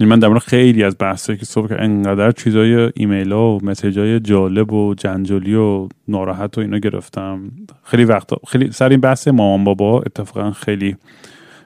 [0.00, 4.72] من در خیلی از بحثایی که صبح انقدر چیزای ایمیل ها و مسیج های جالب
[4.72, 7.50] و جنجالی و ناراحت و اینا گرفتم.
[7.84, 10.96] خیلی وقتا خیلی سر این بحث مامان بابا اتفاقا خیلی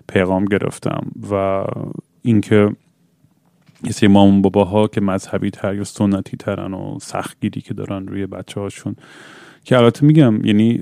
[0.09, 1.65] پیغام گرفتم و
[2.23, 2.71] اینکه
[3.85, 8.27] یه سری مامان باباها که مذهبی تر یا سنتی ترن و سختگیری که دارن روی
[8.27, 8.97] بچه هاشون
[9.69, 10.81] که البته میگم یعنی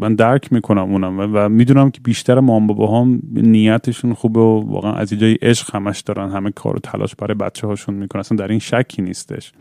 [0.00, 4.92] من درک می‌کنم اونم و, می‌دونم که بیشتر مام بابا هم نیتشون خوبه و واقعا
[4.92, 8.20] از جای عشق همش دارن همه کار و تلاش برای بچه هاشون می‌کنن.
[8.20, 9.52] اصلا در این شکی نیستش.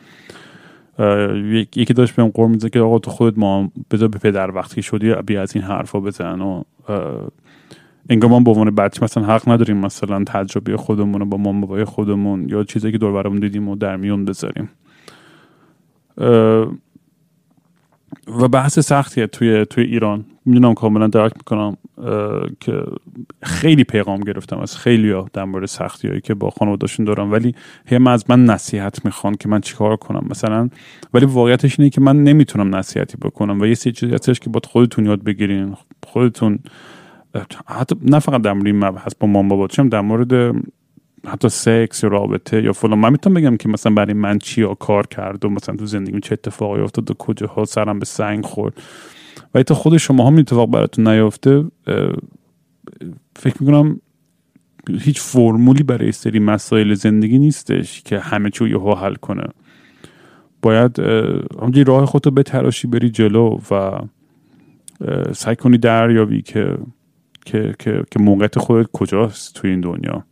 [1.75, 5.13] یکی داشت بهم قور میزه که آقا تو خودت ما بذار به پدر وقتی شدی
[5.13, 6.63] بیا از این حرفا بزن و
[8.09, 12.49] انگار ما به عنوان بچه مثلا حق نداریم مثلا تجربه خودمون با مام بابای خودمون
[12.49, 14.69] یا چیزی که دور برامون دیدیم و در میون بذاریم.
[18.27, 20.25] و بحث سختیه توی توی ایران.
[20.45, 21.77] می‌دونم کاملا درک می‌کنم
[22.59, 22.83] که
[23.43, 27.31] خیلی پیغام گرفتم از خیلی ها در مورد سختی هایی که با خانواداشون دارم.
[27.31, 27.55] ولی
[27.85, 30.69] هم از من نصیحت می‌خوان که من چیکار کنم مثلا.
[31.13, 34.65] ولی واقعیتش اینه که من نمی‌تونم نصیحتی بکنم و یه سری چیزی هستش که باید
[34.65, 35.75] خودتون یاد بگیرین.
[36.07, 36.59] خودتون
[37.67, 40.55] حتی نه فقط در مورد این مبحث با مام بابا در مورد
[41.27, 42.99] حتی سکس یا رابطه یا فلان.
[42.99, 46.33] من می‌تونم بگم که مثلا برای من چی کار کرد و مثلا تو زندگی چه
[46.33, 48.73] اتفاقی افتاد و کجاها سرم به سنگ خورد.
[49.55, 51.65] و تا خود شما هم اتفاق براتون نیافته
[53.35, 54.01] فکر می‌کنم
[54.99, 59.43] هیچ فرمولی برای سری مسائل زندگی نیستش که همه چیو یهو حل کنه.
[60.61, 60.99] باید
[61.59, 63.99] همونجوری راه خودتو بتراشی بری جلو و
[65.33, 66.77] سعی کنی دریابی که
[67.45, 70.25] که که, که موقعیت خودت کجاست توی این دنیا.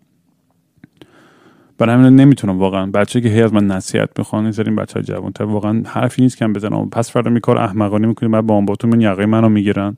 [1.79, 2.85] برای همین نمی‌تونم واقعا.
[2.85, 6.37] بچه که هی از من نصیحت می‌خوان این بچه های جوان تر واقعا حرفی نیست
[6.37, 6.89] که بزنم.
[6.89, 9.97] پس فردا می کار احمقانه می‌کنیم بعد بامباتون من یقه منو می‌گیرن.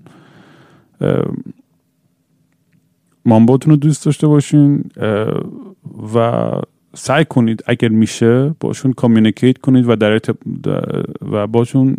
[3.25, 4.83] مامباتون رو دوست داشته باشین
[6.15, 6.51] و
[6.93, 10.19] سعی کنید اگر میشه باشون کامیونیکیت کنید و در
[11.31, 11.97] و باشون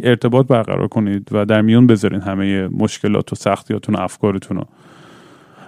[0.00, 4.64] ارتباط برقرار کنید و در میون بذارین همه مشکلات و سختیاتون و افکارتون رو.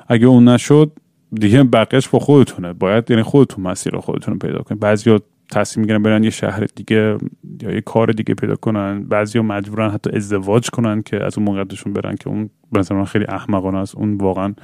[0.09, 0.93] اگه اون نشد
[1.41, 2.73] دیگه بقیش با خودتونه.
[2.73, 4.81] باید یعنی خودتون مسیر خودتون پیدا کنید.
[4.81, 5.21] بعضیا
[5.51, 7.17] تصمیم می‌گیرن برن یه شهر دیگه
[7.63, 9.03] یا یه کار دیگه پیدا کنن.
[9.03, 13.79] بعضیا مجبورن حتی ازدواج کنن که از اون موقعشون برن که اون به خیلی احمقانه
[13.79, 13.97] است.
[13.97, 14.55] اون واقعا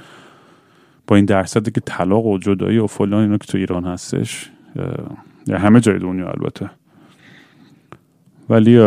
[1.07, 4.51] با این درصدی که طلاق و جدایی و فلان اینا که تو ایران هستش
[5.47, 6.69] یا همه جای دنیا البته.
[8.49, 8.79] ولی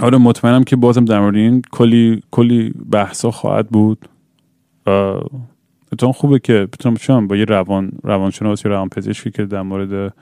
[0.00, 4.08] آره مطمئنم که بازم در مورد این کلی کلی بحثا خواهد بود.
[5.92, 10.14] اتفاقا خوبه که بتونم با یه روان روانشناس یا روان پزشکی که در مورد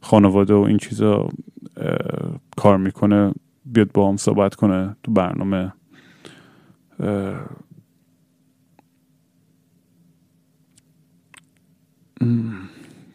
[0.00, 1.28] خانواده و این چیزا
[2.56, 5.72] کار می‌کنه بیاد با هم صحبت کنه تو برنامه.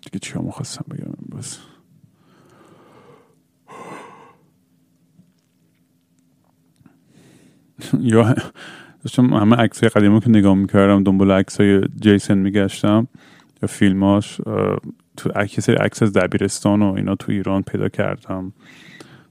[0.02, 1.60] دیگه چی خواستم بگم؟ بس.
[8.00, 8.36] یا
[9.04, 13.08] داشتم همه عکس قدیمی که نگاه می‌کردم دنبال عکس های جیسن میگشتم
[13.62, 14.42] یا فیلماش
[15.18, 18.54] تو عکس عکس از دبیرستان و اینا تو ایران پیدا کردم.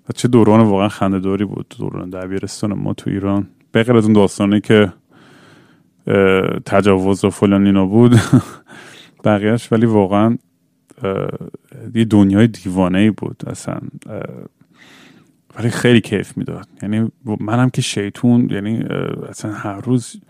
[0.08, 3.48] و چه دوران واقعا خندهداری بود دوران دبیرستان ما تو ایران.
[3.74, 4.92] بغیر از اون داستانی که
[6.66, 8.14] تجاوز و فلان اینا بود
[9.24, 10.38] بقیهش ولی واقعا
[11.94, 13.80] یه دنیای دیوانه ای بود اصلا.
[15.58, 16.68] ولی خیلی کیف می‌داد.
[16.82, 18.82] یعنی منم که شیطون یعنی
[19.28, 20.20] اصلا هر روز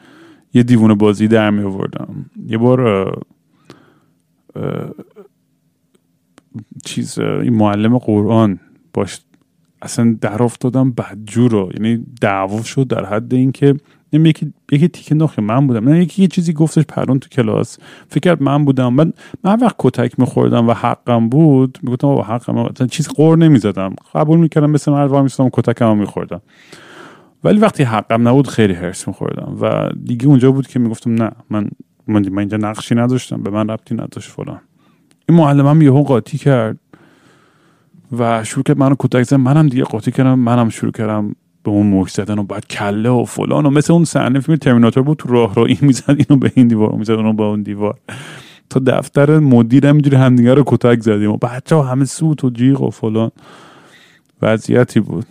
[0.55, 3.13] یه دیوونه بازی در می آوردم یه بار
[6.85, 8.61] چیز این معلم قرآن
[8.95, 9.21] باش
[9.83, 11.71] اصلا در افتادم بدجور رو.
[11.75, 13.75] یعنی دعوا شد در حد اینکه
[14.13, 15.89] یکی یکی تیکه نخی من بودم.
[15.89, 17.79] نه یکی یه چیزی گفتش پرون تو کلاس.
[18.09, 18.95] فکر کرد من بودم.
[18.95, 19.13] من
[19.45, 23.95] من وقت کتک میخوردم و حقم بود می‌گفتم با حقم چیز قور نمی‌زدم.
[24.15, 26.41] قبول می‌کردم مثل مرد وا میستم کتکم میخوردم.
[27.45, 29.57] ولی وقتی حقم نبود خیلی هرس میخوردم.
[29.61, 31.71] و دیگه اونجا بود که می‌گفتم نه من
[32.07, 34.61] من اینجا نقشی نداشتم به من ربطی نداشت فلان.
[35.29, 36.79] این معلمم یهو قاطی کرد
[38.19, 39.41] و شروع کرد منو کتک زدن.
[39.41, 41.35] منم دیگه قاطی کردم منم شروع کردم
[41.69, 45.03] به اون مش زدن و بعد کله و فلان و مثل اون صحنه فیلم ترمیناتور
[45.03, 47.99] بود تو راه رو این می‌زد اینو به این دیوار می‌زد اونو به اون دیوار.
[48.71, 52.83] تا دفتر مدیر همینجوری همدیگه رو کتک زدیم و بچه ها همه سوت و جیغ
[52.83, 53.31] و فلان.
[54.43, 55.27] وضعیتی بود.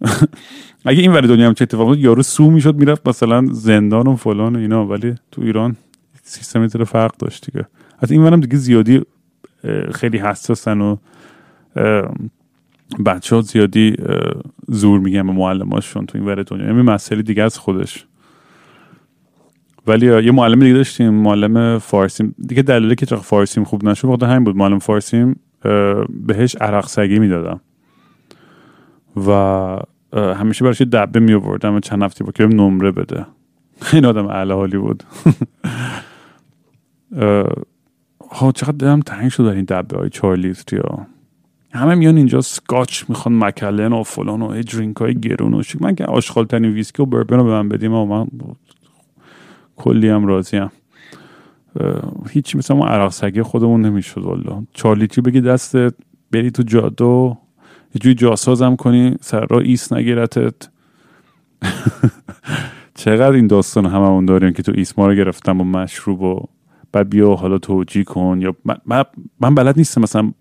[0.84, 4.56] اگه این ولی دنیا هم چه اتفاق یارو سو می‌شد می‌رفت مثلا زندان و فلان
[4.56, 5.76] و اینا ولی تو ایران
[6.22, 7.66] سیستم طور فرق داشت دیگه.
[7.98, 9.02] از این ورم دیگه زیادی
[9.94, 10.96] خیلی حساسن و
[13.06, 13.96] بچه ها زیادی
[14.68, 16.66] زور میگن به معلماشون تو این ور دنیا.
[16.66, 18.06] یعنی مسئله دیگه از خودش.
[19.86, 22.34] ولی یه معلم دیگه داشتیم معلم فارسیم.
[22.46, 24.56] دیگه دلیلی که چرا فارسیم خوب نشد بخاطر همین بود.
[24.56, 25.40] معلم فارسیم
[26.26, 27.60] بهش عرق سگی می‌دادم.
[29.26, 29.78] و
[30.12, 33.26] همیشه براش دبه می آوردم چند هفته با که نمره بده.
[33.92, 35.02] این آدم اعلی حالی بود.
[38.30, 40.10] ها چقدر دلم تنگ شد در این دبه های
[40.88, 41.06] ها
[41.74, 45.94] همه میان اینجا سکاچ می‌خوان مکلن و فلان و درینک های گرون و شک من
[45.94, 48.26] که آشغال ترین ویسکی و بربن رو به من بدیم و من
[49.76, 50.70] کلی هم راضیم
[52.30, 55.94] هیچی مثل ما عراق سگی خودمون نمی‌شد والا چهار لیتری بگی دستت
[56.30, 57.36] بری تو جادو
[57.94, 60.54] یه جوی جاسازم کنی سر را ایست نگیرتت.
[62.94, 66.46] چقدر این داستان هممون داریم که تو ایسما رو گرفتم و مشروب و
[66.92, 69.04] بعد بیا حالا توجی کن یا من,
[69.40, 70.32] من بلد نیستم مثلا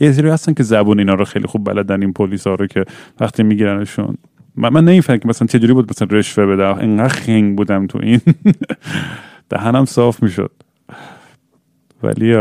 [0.00, 2.84] یه سری هستن که زبون اینا رو خیلی خوب بلدن این پلیس ها رو که
[3.20, 4.18] وقتی میگیرنشون.
[4.56, 8.20] من, من نمیفهم که مثلا چجوری بود مثلا رشوه بده؟ اینقدر خنگ بودم تو این
[9.50, 10.50] دهنم صاف می‌شد.
[12.02, 12.36] ولی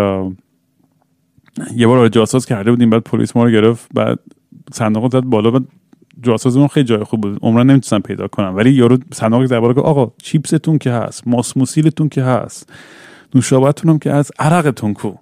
[1.75, 4.19] یه بار جاساز کرده بودیم بعد پلیس ما رو گرفت بعد
[4.73, 5.63] صندوق زد بالا بعد
[6.21, 7.39] جاسازمون خیلی جای خوب بود.
[7.41, 8.55] عمرن نمی‌تونستم پیدا کنم.
[8.55, 12.73] ولی یارو صندوق زد که آقا چیپستون که هست ماسموسیلتون که هست
[13.36, 15.11] نوشابهتون هم که هست عرقتون کو.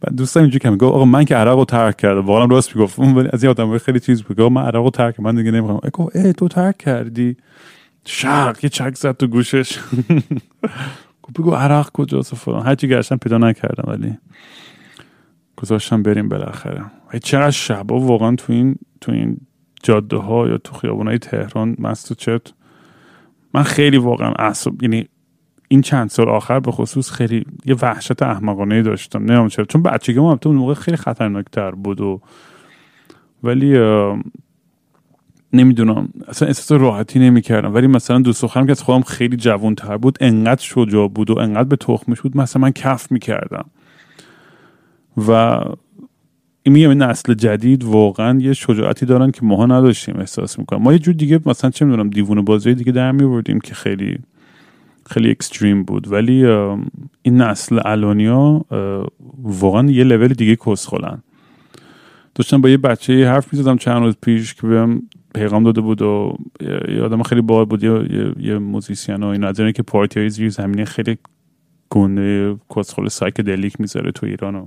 [0.00, 2.98] بعد دوستم اینجوری که میگه آقا من که عرق رو ترک کرده واقعا راست می‌گفت.
[2.98, 4.40] ولی از این آدم خیلی چیز بود.
[4.40, 5.80] من عرق رو ترک من دیگه نمی‌خوام.
[5.92, 7.36] گفت ای تو ترک کردی؟
[8.04, 9.78] شق یه چک زد تو گوشش.
[11.22, 12.66] گفت بگو عرق کجاست فلان.
[12.66, 14.18] هرچی گشتم پیدا نکردم ولی
[15.56, 16.84] گذاشتم بریم بالاخره.
[17.14, 19.36] و چقدر شبا واقعا تو این تو این
[19.82, 22.52] جاده ها یا تو خیابون های تهران مست چت
[23.54, 25.08] من خیلی واقعا اعصاب یعنی
[25.72, 29.18] این چند سال آخر به خصوص خیلی یه وحشت احمقانه داشتم.
[29.18, 29.64] نمی‌دونم چرا.
[29.64, 32.20] چون بچگی ما اون موقع خیلی خطرناکتر بود و
[33.42, 33.78] ولی
[35.52, 36.08] نمی‌دونم.
[36.28, 37.74] اصلا احساس راحتی نمی‌کردم.
[37.74, 41.38] ولی مثلا دوست دخترم که از خودم خیلی جوان تر بود انقدر شجاع بود و
[41.38, 43.64] انقدر به تخمش بود مثلا من کف می‌کردم.
[45.28, 45.60] و
[46.62, 50.82] این میگم نسل جدید واقعا یه شجاعتی دارن که ماها نداشتیم احساس می‌کنم.
[50.82, 54.18] ما یه جور دیگه مثلا چه می‌دونم دیوونه بازی دیگه در میوردیم که خیلی
[55.12, 56.12] خیلی extreme بود.
[56.12, 56.44] ولی
[57.22, 58.64] این نسل الانیا
[59.42, 61.22] واقعا یه لول دیگه کسخلن
[62.34, 65.02] داشتم با یه بچه حرف می‌زدم چند روز پیش که بهم
[65.34, 66.36] پیغام داده بود و
[66.88, 67.84] یه آدم خیلی باحال بود.
[67.84, 71.18] یه, یه musician و این از که پارتی های زیر زمینه خیلی
[71.90, 74.66] گنده کسخل psychedelic می‌ذاره تو ایران و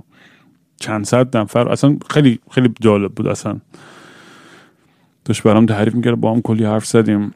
[0.76, 1.68] چند صد نفر.
[1.68, 3.60] اصلا خیلی خیلی جالب بود اصلا.
[5.24, 7.34] داشت برام تعریف می‌کرد با هم کلی حرف زدیم.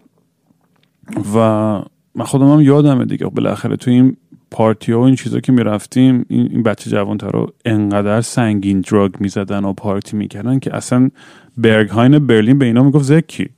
[1.34, 1.82] و
[2.14, 4.16] من خودم هم یادمه دیگه بالاخره تو این
[4.50, 9.64] پارتی ها و این چیزا که می‌رفتیم این, بچه جوان رو انقدر سنگین دراگ می‌زدن
[9.64, 11.11] و پارتی می‌کردن که اصلا
[11.56, 13.48] برگهاین برلین به اینا می‌گفت زکی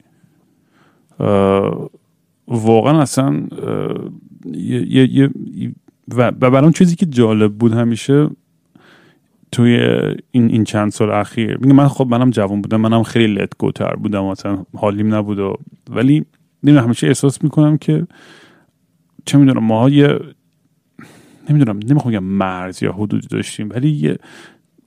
[2.49, 3.47] واقعا اصلا
[4.53, 5.31] یه, یه,
[6.15, 8.31] و برام چیزی که جالب بود همیشه
[9.53, 9.77] توی
[10.31, 14.25] این این چند سال اخیر من خب منم جوان بودم منم خیلی لت گوتر بودم
[14.25, 15.57] مثلا حالیم نبود و
[15.91, 16.25] ولی
[16.65, 18.07] نمی‌دونم همیشه احساس می‌کنم که
[19.25, 20.19] چه می‌دونم ما یه
[21.51, 24.19] نمی‌دونم نمی‌خوام بگم مرز یا حدودی داشتیم ولی یه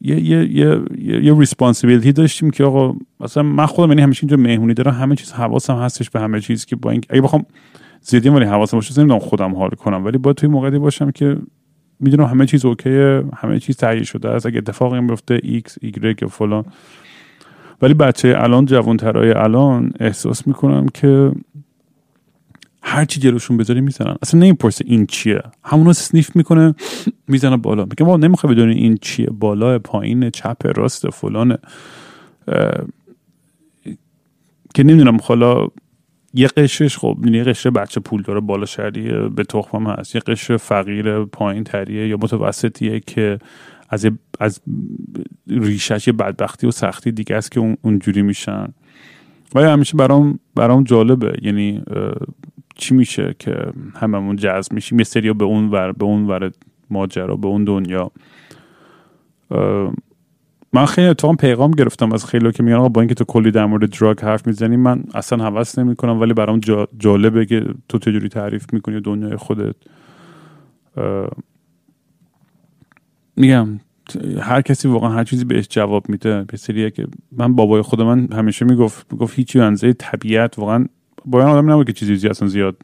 [0.01, 4.73] یه یه یه یه responsibility داشتیم که آقا مثلا من خودم یعنی همیشه اینجا مهمونی
[4.73, 7.45] دارم همه چیز حواسم هستش به همه چیز که با این اگه بخوام
[8.01, 11.37] زیادی ولی حواسم باشه نمی‌دونم خودم حال کنم ولی با توی موقعی باشم که
[11.99, 16.21] می‌دونم همه چیز okay ه همه چیز تهیه شده است اگه اتفاقی بیفته ایکس ایگرگ
[16.21, 16.65] یا فلان.
[17.81, 21.31] ولی بچه الان جوانترای الان احساس می‌کنم که
[22.87, 24.15] هر چی جلوشون بذاری می‌زنن.
[24.21, 25.41] اصلا نمی‌پرسه این چیه.
[25.63, 26.75] همونو سنیف می‌کنه
[27.27, 27.85] می‌زنه بالا.
[27.85, 29.27] میگه ما نمی‌خوای بدونی این چیه.
[29.27, 31.57] بالا پایین چپ راست فلانه
[34.75, 35.67] که نمی‌دونم حالا
[36.33, 40.15] یه قشرش خب یه قشر بچه پول داره بالا شهریه به تخمم هست.
[40.15, 43.39] یه قشر فقیر پایین تریه یا متوسطیه که
[43.89, 44.07] از
[44.39, 44.61] از
[45.47, 48.67] ریشش یه بدبختی و سختی دیگه است که اونجوری میشن.
[49.55, 51.37] ولی همیشه برام برام جالبه.
[51.41, 51.81] یعنی
[52.75, 53.55] چی میشه که
[53.95, 56.51] هممون جذب میشیم؟ یه سری به اون ور به اون ور
[56.89, 58.11] ماجرا به اون دنیا.
[60.73, 63.99] من خیلی اتفاقا پیغام گرفتم از خیلی که میگن با اینکه تو کلی در مورد
[63.99, 66.59] دراگ حرف می‌زنی من اصلا حوض نمی کنم ولی برام
[66.97, 69.75] جالبه که تو چجوری تعریف می‌کنی دنیای خودت.
[73.35, 73.79] میگم
[74.41, 78.65] هر کسی واقعا هر چیزی بهش جواب میده به که من بابای خود من همیشه
[78.65, 80.85] می‌گفت می‌گفت هیچی انزه طبیعت واقعا
[81.25, 82.75] باید آدم نبود که چیزی اصلا زیاد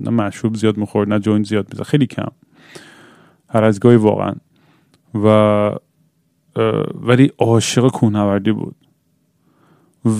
[0.00, 1.82] نه مشروب زیاد می‌خورد نه جوین زیاد می‌زد.
[1.82, 2.28] خیلی کم.
[3.48, 4.34] هر از گاهی واقعا.
[5.14, 5.26] و
[6.94, 8.74] ولی عاشق کوهنوردی بود.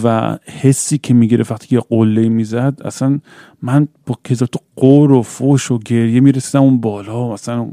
[0.05, 3.21] و حسی که می‌گیره وقتی که قله می‌زد اصلا
[3.63, 7.33] من با کذا تو قور و فوش و گریه می‌رسیدم اون بالا.
[7.33, 7.73] مثلا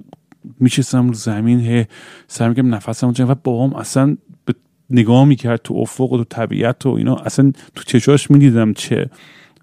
[0.59, 1.85] میشستم رو زمین هی
[2.27, 4.55] سعی می‌کردم نفسم و بابام اصلا به
[4.89, 7.15] نگاه می‌کرد تو افق و تو طبیعت و اینا.
[7.15, 9.09] اصلا تو چشاش می‌دیدم چه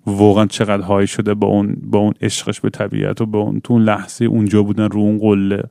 [0.06, 3.72] واقعا چقدر های شده با اون با اون عشقش به طبیعت و با اون تو
[3.72, 5.62] اون لحظه اونجا بودن رو اون قله.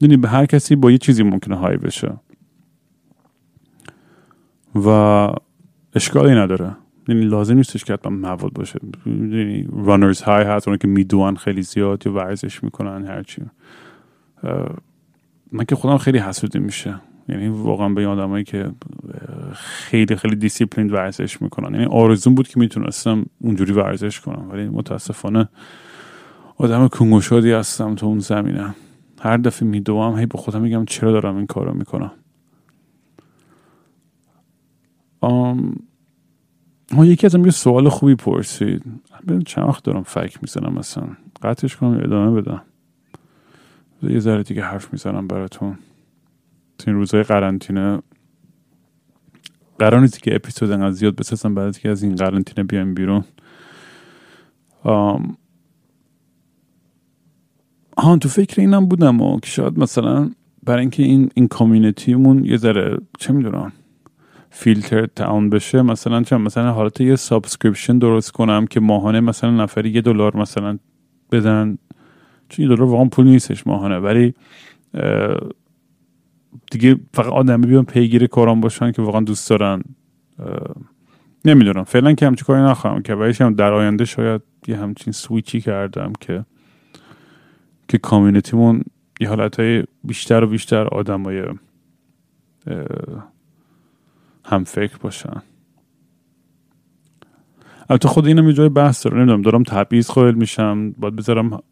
[0.00, 2.12] دونی به هر کسی با یه چیزی ممکنه های بشه.
[4.74, 4.88] و
[5.94, 6.76] اشکالی نداره.
[7.08, 8.78] یعنی لازم نیستش که حتما مواد باشه.
[9.06, 13.42] یعنی رانرز های هست اون که میدوان خیلی زیاد یا ورزش می‌کنن هرچی
[15.52, 17.00] من که خودم خیلی حسودی میشه.
[17.28, 18.70] یعنی واقعا به آدمایی که
[19.52, 21.74] خیلی خیلی دیسیپلین ورزش می‌کنن.
[21.74, 25.48] یعنی آرزون بود که می‌تونستم اونجوری ورزش کنم ولی متاسفانه
[26.56, 28.74] آدم کنگوشادی هستم تو اون زمینه.
[29.20, 32.10] هر دفعه میدوام هی به خودم میگم چرا دارم این کارو می‌کنم.
[35.20, 35.74] آم...
[36.92, 38.82] ما یکی ازم یه سوال خوبی پرسید.
[39.28, 41.08] ببین چند وقت دارم فکر می‌زنم مثلا.
[41.42, 42.62] قطعش کنم ادامه بدم؟
[44.02, 45.78] یه ذره دیگه حرف می‌زنم براتون.
[46.78, 48.02] تو این روزهای قرنطینه
[49.80, 53.24] قرار نیستی که اپیزود انقدر زیاد بسازم بعد که از این قرنطینه بیایم بیرون.
[54.82, 55.36] آم...
[57.98, 60.30] ها تو فکر اینم بودم و که شاید مثلا
[60.62, 63.72] برای اینکه این این community مون یه ذره چه می‌دونم
[64.50, 69.90] filter down بشه مثلا چه مثلا حالت یه subscription درست کنم که ماهانه مثلا نفری
[69.90, 70.78] یه دلار مثلا
[71.32, 71.78] بدن.
[72.48, 74.34] چون یه دلار واقعا پول نیستش ماهانه ولی
[76.70, 79.82] دیگه فقط آدمی بیان پیگیر کاران باشن که واقعا دوست دارن.
[81.44, 81.84] نمی‌دونم.
[81.84, 86.12] فعلا که همچی کاری نخواهم کرد ولی هم در آینده شاید یه همچین سویچی کردم
[86.20, 86.44] که
[87.88, 88.82] که کامیونیتیمون
[89.20, 91.44] یه حالت های بیشتر و بیشتر آدم های
[94.44, 95.42] هم فکر باشن.
[97.90, 99.18] البته خود اینم یه جای بحث داره.
[99.18, 99.42] نمی‌دونم.
[99.42, 100.90] دارم تبعیض خواهد میشم.
[100.90, 101.62] باید بذارم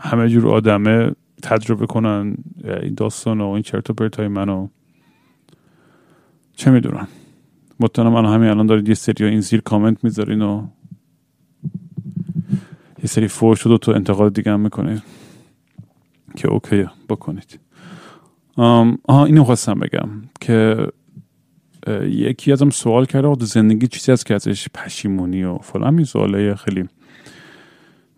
[0.00, 4.68] همه جور آدمه تجربه کنن این داستان و این چرت و پرت های منو.
[6.56, 7.08] چه می‌دونم.
[7.80, 10.66] مطمئنم من همین الان دارید یه سری این زیر کامنت می‌ذارین و
[12.98, 15.02] یه سری فور شد و تو انتقاد دیگه هم می‌کنید
[16.36, 17.60] که اوکی بکنید.
[18.56, 20.08] آها اینو خواستم بگم
[20.40, 20.86] که
[22.02, 25.96] یکی ازم سوال کرده تو زندگی چیزی از که ازش پشیمونی و فلان.
[25.96, 26.88] این سواله خیلی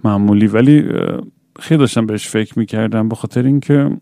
[0.05, 0.47] معمولی.
[0.47, 0.85] ولی
[1.63, 3.97] خیلی داشتم بهش فکر می‌کردم به خاطر اینکه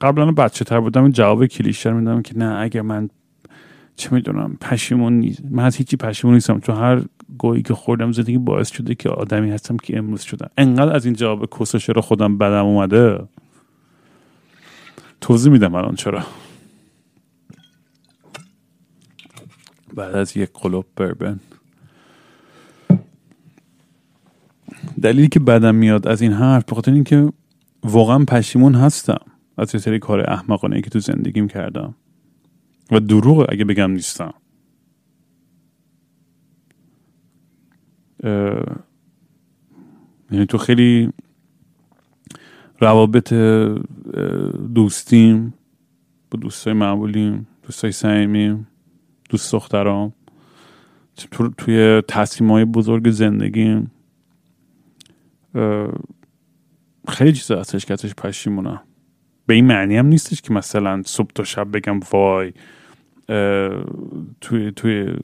[0.00, 3.10] قبلا بچه تر بودم جواب کلیشه میدم که نه اگر من
[3.96, 5.42] چه می‌دونم پشیمون نیست.
[5.50, 6.60] من از هیچی پشیمون نیستم.
[6.60, 7.02] چون هر
[7.38, 10.50] گویی که خوردم زندگی باعث شده که آدمی هستم که امروز شدم.
[10.58, 13.18] انقدر از این جواب کسوشه رو خودم بدم اومده.
[15.20, 16.22] توضیح میدم الان چرا.
[19.94, 21.40] بعد از یک قلوب بربن.
[25.02, 27.32] دلیلی که بدم میاد از این حرف بخاطر اینکه
[27.82, 29.20] واقعا پشیمون هستم
[29.58, 31.94] از یه سری کار احمقانه که تو زندگیم کردم.
[32.90, 34.34] و دروغ اگه بگم نیستم.
[40.30, 41.10] یعنی تو خیلی
[42.80, 43.32] روابط
[44.74, 45.54] دوستیم
[46.30, 48.66] با دوستای معمولیم دوستای صمیمیم
[49.30, 50.12] دوست دخترام.
[51.58, 53.90] توی تصمیم های بزرگ زندگیم.
[57.08, 58.80] خیلی چیزا هستش که ازش پشیمونم
[59.46, 62.52] به این معنی هم نیستش که مثلا صبح تا شب بگم وای
[64.40, 65.16] توی توی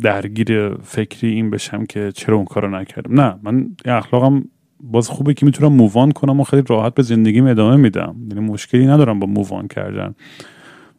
[0.00, 3.20] درگیر فکری این بشم که چرا اون کارو نکردم.
[3.20, 4.44] نه من اخلاقم
[4.80, 8.16] باز خوبه که می‌تونم مووان کنم و خیلی راحت به زندگیم ادامه میدم.
[8.28, 10.14] یعنی مشکلی ندارم با مووان کردن.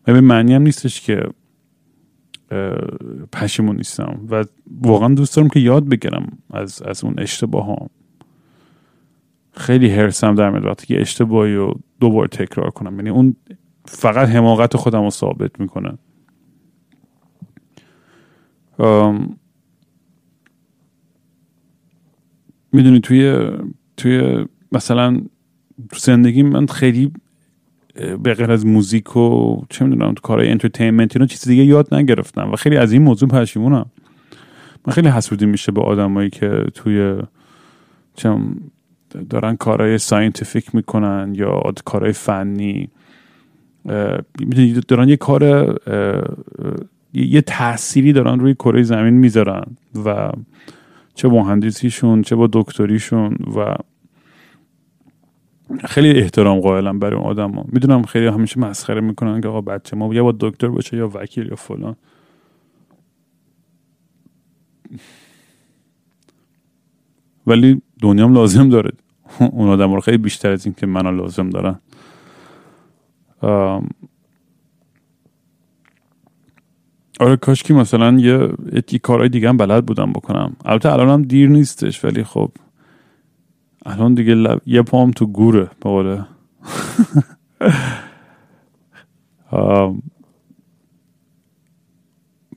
[0.08, 1.24] و به معنی هم نیستش که
[3.34, 4.20] پشیمون نیستم.
[4.30, 4.46] و
[4.82, 7.89] واقعا دوست دارم که یاد بگیرم از, از اون اشتباه هم.
[9.54, 12.95] خیلی هرسم در میاد وقتی که اشتباهی رو دوبار تکرار کنم.
[12.95, 13.36] یعنی اون
[13.86, 15.97] فقط حماقت خودم رو ثابت می‌کنه.
[22.74, 23.49] می‌دونی توی
[23.97, 25.22] توی مثلا
[25.89, 27.12] تو زندگی من خیلی
[28.24, 32.52] به غیر از موزیک و چه می‌دونم تو کارهای انترتینمنت اینا چیز دیگه یاد نگرفتم
[32.52, 33.91] و خیلی از این موضوع پشیمونم.
[34.88, 37.22] من خیلی حسودی میشه به آدمایی که توی
[38.16, 38.56] چم
[39.30, 42.89] دارن کارهای scientific می‌کنن یا کارهای فنی.
[44.88, 45.43] دارن یه کار
[47.14, 49.66] یه تأثیری دارن روی کره زمین می‌ذارن
[50.05, 50.32] و
[51.16, 53.76] چه مهندسیشون چه با دکتریشون و
[55.86, 59.97] خیلی احترام قائلم برای اون آدم ها می‌دونم خیلی همیشه مسخره می‌کنن که آقا بچه
[59.97, 61.95] ما یا با دکتر باشه یا وکیل یا فلان.
[67.47, 68.91] ولی دنیام لازم داره.
[69.52, 71.80] اون آدم رو خیلی بیشتر از این که منو لازم دارن.
[77.20, 78.50] آره کاش که مثلا یه,
[78.92, 80.56] یه کارهای دیگه هم بلد بودم بکنم.
[80.66, 82.52] البته الان هم دیر نیستش ولی خب
[83.86, 84.62] الان دیگه لب...
[84.66, 85.90] یه پام تو گوره به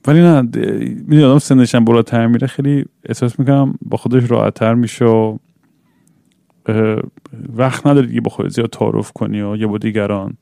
[0.07, 5.37] ولی نه می‌دونی آدم سنشم بالاتر میره خیلی احساس می‌کنم با خودش راحتتر میشه و
[7.55, 10.37] وقت نداری دیگه با زیاد تعارف کنی و یه با دیگران.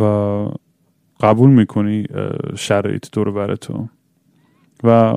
[0.00, 0.02] و
[1.20, 2.06] قبول می‌کنی
[2.56, 3.88] شرایط دور براتو
[4.84, 5.14] و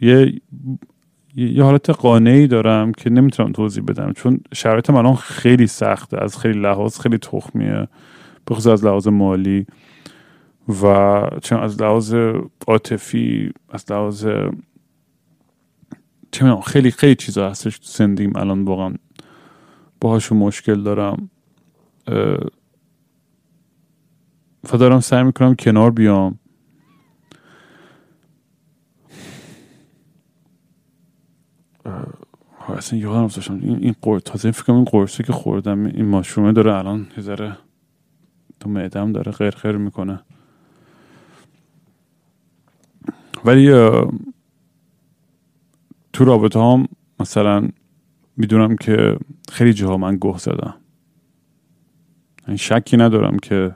[0.00, 0.40] یه
[1.36, 6.60] یه حالت قانعی دارم که نمی‌تونم توضیح بدم چون شرایط من خیلی سخته از خیلی
[6.60, 7.88] لحاظ خیلی تخمیه
[8.48, 9.66] بخصوص از لحاظ مالی.
[10.82, 12.14] و چون از لحاظ
[12.66, 14.26] عاطفی از لحاظ
[16.34, 18.94] چه خیلی خیلی چیزا هستش تو زندگیم الان واقعا.
[20.00, 21.30] باهاشون مشکل دارم.
[24.72, 26.38] و دارم سعی می‌کنم کنار بیام.
[32.68, 36.74] اصلا یادم افتاشم این این قرص تازه فکر این قرصی که خوردم این ماشرومه داره
[36.74, 37.56] الان یه ذره
[38.60, 40.20] تو معدم داره غیر خیر می‌کنه.
[43.44, 43.70] ولی
[46.14, 46.88] تو رابطه هم
[47.20, 47.68] مثلا
[48.36, 49.16] می‌دونم که
[49.52, 50.74] خیلی جاها من گوه زدم.
[52.48, 53.74] این شکی ندارم که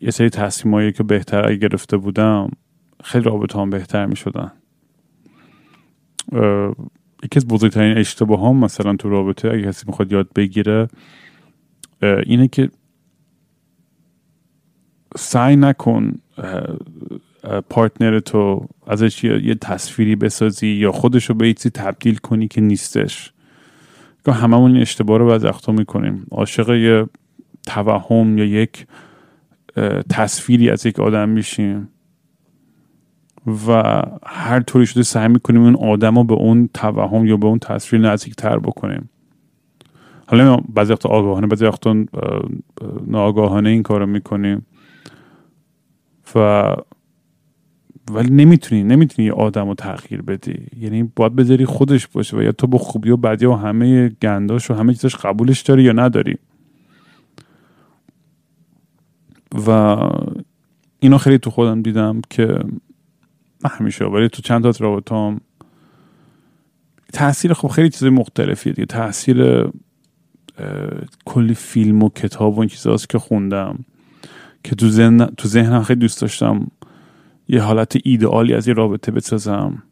[0.00, 2.50] یه سری تصمیمایی که بهتر گرفته بودم
[3.04, 4.52] خیلی رابطه هم بهتر می شدن
[7.22, 10.88] یکی از بزرگترین اشتباه هم مثلا تو رابطه اگه کسی می‌خواد یاد بگیره
[12.02, 12.70] اینه که
[15.16, 16.12] سعی نکن
[17.70, 23.32] پارتنر تو ازش یه تصویری بسازی یا خودش رو به چیزی تبدیل کنی که نیستش.
[24.24, 26.26] که هممون این اشتباه رو بعض وقتا می‌کنیم.
[26.30, 27.06] عاشق یه
[27.66, 28.86] توهم یا یک
[30.10, 31.88] تصویری از یک آدم میشیم.
[33.68, 37.58] و هر طوری شده سعی می‌کنیم اون آدم رو به اون توهم یا به اون
[37.58, 39.10] تصویر نزدیک تر بکنیم.
[40.26, 42.04] حالا بعضی وقتا آگاهانه بعضی وقتا
[43.06, 44.66] ناآگاهانه این کار رو می‌کنیم.
[46.34, 46.74] و
[48.10, 50.66] ولی نمی‌تونی نمی‌تونی یه آدم رو تغییر بدی.
[50.80, 54.70] یعنی باید بذاری خودش باشه و یا تو با خوبی و بدی و همه گنداش
[54.70, 56.36] و همه چیزش قبولش داری یا نداری.
[59.66, 59.96] و
[60.98, 62.46] اینو خیلی تو خودم دیدم که
[63.64, 65.40] نه همیشه ولی تو چند تا رابطام
[67.12, 68.86] تاثیر خب خیلی چیز مختلفیه دیگه.
[68.86, 69.68] تاثیر
[71.24, 73.78] کلی فیلم و کتاب و این چیزاست که خوندم
[74.64, 76.66] که تو ذهن تو ذهنم خیلی دوست داشتم
[77.48, 79.82] یه حالت ایدئالی از یه رابطه بسازم.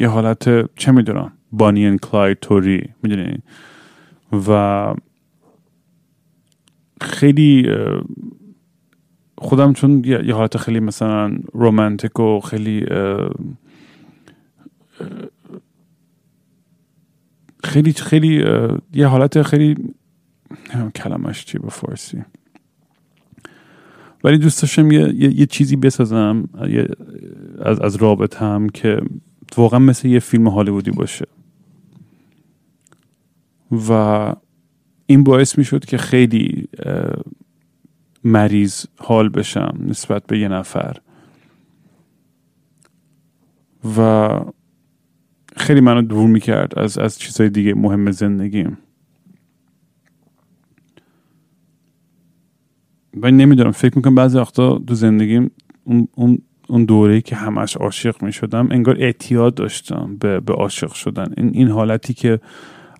[0.00, 3.38] یه حالت چه می‌دونم بانی ان کلاید توری می‌دونی؟
[4.48, 4.94] و
[7.00, 7.76] خیلی
[9.38, 12.86] خودم چون یه حالت خیلی مثلا رومانتیک و خیلی
[17.64, 18.44] خیلی خیلی
[18.94, 19.94] یه حالت خیلی
[20.94, 22.24] کلمش چی به فارسی.
[24.24, 26.48] ولی دوست داشتم یه،, یه،, چیزی بسازم
[27.60, 29.00] از, از رابطم که
[29.56, 31.26] واقعا مثل یه فیلم هالیوودی باشه.
[33.88, 34.32] و
[35.06, 36.68] این باعث می شد که خیلی
[38.24, 40.96] مریض حال بشم نسبت به یه نفر.
[43.96, 44.28] و
[45.56, 48.78] خیلی منو دور می‌کرد از از چیزهای دیگه مهم زندگیم.
[53.22, 55.50] و نمی‌دونم فکر می‌کنم بعضی وقتا تو زندگیم
[55.84, 56.38] اون, اون,
[56.68, 61.32] اون دوره که همش عاشق می‌شدم انگار اعتیاد داشتم به, به عاشق شدن.
[61.36, 62.40] این, این حالتی که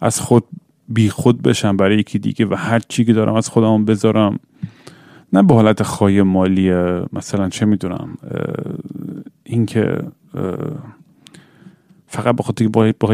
[0.00, 0.44] از خود
[0.88, 4.38] بی خود بشم برای یکی دیگه و هر چی که دارم از خودم بذارم
[5.32, 6.72] نه به حالت خواهی مالی
[7.12, 8.18] مثلا چه می‌دونم
[9.44, 10.02] اینکه
[12.06, 12.64] فقط به خاطر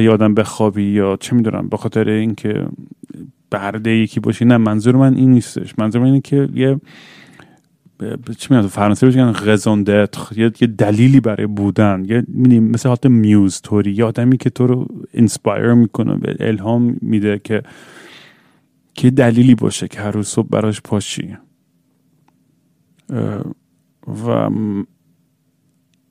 [0.01, 2.67] یه آدم بخوابی یا چه می‌دونم به خاطر اینکه
[3.51, 5.79] برده یکی باشی نه منظور من این نیستش.
[5.79, 6.81] منظور من اینه که یه
[8.39, 9.85] چی میاد فرانسه میگن raison
[10.37, 12.05] یه یه دلیلی برای بودن.
[12.09, 12.25] یه
[12.61, 17.63] مثل حالت muse طوری یه آدمی که تو رو inspire می‌کنه بهت الهام میده که
[18.95, 21.37] که دلیلی باشه که هر روز صبح براش پاشی.
[24.07, 24.29] و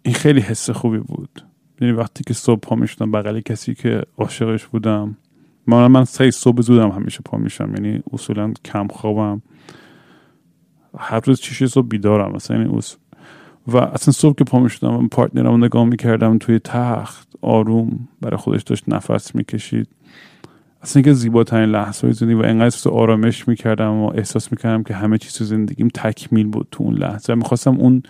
[0.03, 1.43] این خیلی حس خوبی بود.
[1.81, 5.17] یعنی وقتی که صبح پا می‌شدم بغل کسی که عاشقش بودم.
[5.67, 7.73] من من سه صبح زودم همیشه پا میشم.
[7.73, 9.41] یعنی اصولا کم خوابم.
[10.97, 12.31] هر روز چیش صبح بیدارم.
[12.31, 12.79] مثلا یعنی
[13.67, 18.83] و اصلا صبح که پا می‌شدم پارتنرم نگاه می‌کردم توی تخت آروم برای خودش داشت
[18.87, 19.87] نفس می‌کشید.
[20.81, 25.17] اصلا که زیباترین لحظه های زندگی و انقدر آرامش می‌کردم و احساس می‌کردم که همه
[25.17, 27.35] چیز زندگیم تکمیل بود تو اون لحظه.
[27.35, 28.03] می‌خواستم اون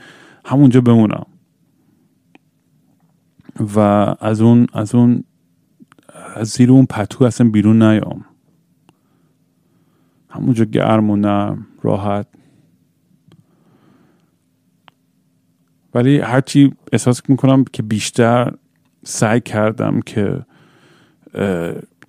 [0.45, 1.25] همونجا بمونم.
[3.75, 3.79] و
[4.19, 5.23] از اون از اون
[6.35, 8.25] از زیر اون پتو اصلا بیرون نیام.
[10.29, 12.27] همونجا گرم و نرم راحت.
[15.93, 18.53] ولی هرچی احساس می‌کنم که بیشتر
[19.03, 20.45] سعی کردم که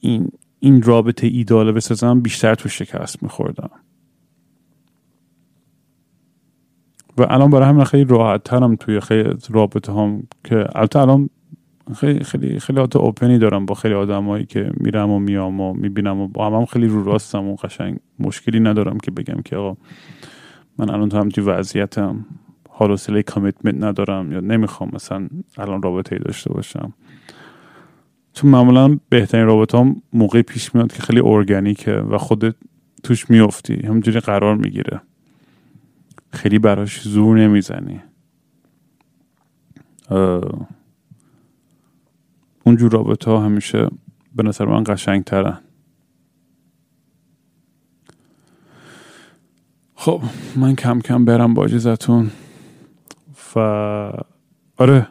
[0.01, 3.71] این این رابطه ایداله بسازم بیشتر تو شکست میخوردم.
[7.19, 11.31] و الان برای همین خیلی راحت ترم توی خیلی رابطه هم که البته الان
[11.93, 16.29] خیلی خیلی خیلی اوپنی دارم با خیلی آدمایی که میرم و میام و می‌بینم و
[16.29, 19.77] با هم, هم خیلی رو راستم و قشنگ مشکلی ندارم که بگم که آقا
[20.79, 22.27] من الان تو همچین وضعیتم
[22.69, 25.29] حال و کامیتمنت ندارم یا نمی‌خوام مثلا
[25.59, 26.93] الان رابطه ای داشته باشم.
[28.33, 32.55] چون معمولا بهترین رابطه هم موقعی پیش میاد که خیلی ارگانیکه و خودت
[33.03, 33.87] توش میافتی.
[33.87, 35.01] همجوری قرار می‌گیره.
[36.33, 38.01] خیلی براش زور نمی‌زنی.
[42.67, 43.89] اونجور رابطه ها همیشه
[44.35, 45.61] به نظر من قشنگ ترن
[49.95, 50.23] خب
[50.57, 52.31] من کم کم برم با اجازتون
[53.57, 53.59] و
[54.77, 55.09] آره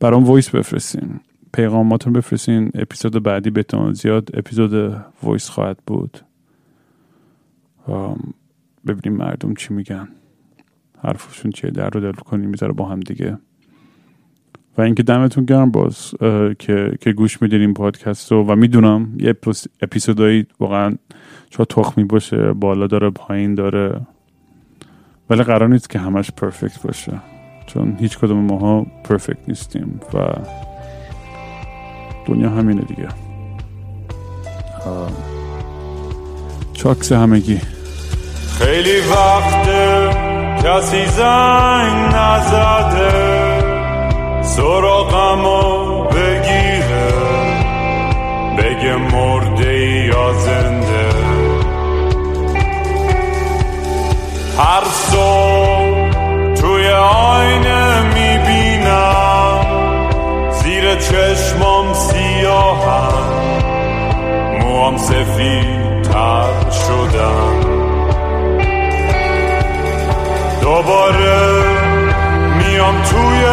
[0.00, 1.20] برام وایس بفرستین.
[1.52, 2.70] پیغاماتون بفرستین.
[2.74, 6.18] اپیزود بعدی بهتون زیاد اپیزود وایس خواهد بود.
[8.86, 10.08] ببینیم مردم چی میگن.
[11.02, 13.38] حرفشون چیه؟ در رو دل کنیم می‌ذاره با هم دیگه.
[14.78, 16.14] و اینکه دمتون گرم باز
[16.58, 19.34] که که گوش میدین این پادکست رو و می‌دونم یه
[19.82, 20.96] اپیزودایی واقعا
[21.50, 24.00] چرا تخمی باشه بالا داره پایین داره
[25.30, 27.12] ولی قرار نیست که همش پرفکت باشه.
[27.66, 30.18] چون هیچ کدوم ماها پرفکت نیستیم و
[32.26, 33.08] دنیا همینه دیگه.
[36.72, 37.60] چاکس همگی.
[38.58, 39.68] خیلی وقت
[40.64, 43.07] کسی زنگ نزده.
[44.58, 47.12] سراغمو بگیره.
[48.58, 51.08] بگه مرده یا زنده.
[54.58, 59.66] هر صبح توی آینه می‌بینم.
[60.50, 63.12] زیر چشمام سیاهم.
[64.60, 67.60] موام سفید تر شدم.
[70.62, 71.62] دوباره
[72.58, 73.44] میام توی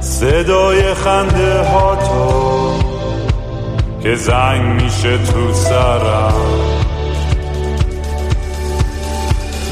[0.00, 2.72] صدای خنده ها تو
[4.02, 6.32] که زنگ میشه تو سرم.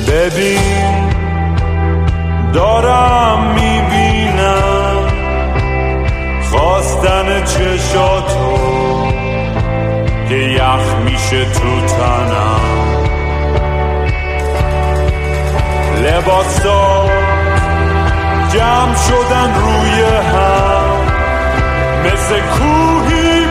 [0.08, 1.10] ببین
[2.52, 5.08] دارم می‌بینم
[6.50, 8.58] خواستن چشاتو
[10.28, 12.93] که یخ میشه تو تنم.
[16.05, 17.07] لباسا
[18.52, 20.02] جمع شدن روی
[20.32, 20.96] هم.
[22.05, 23.43] مثل کوهی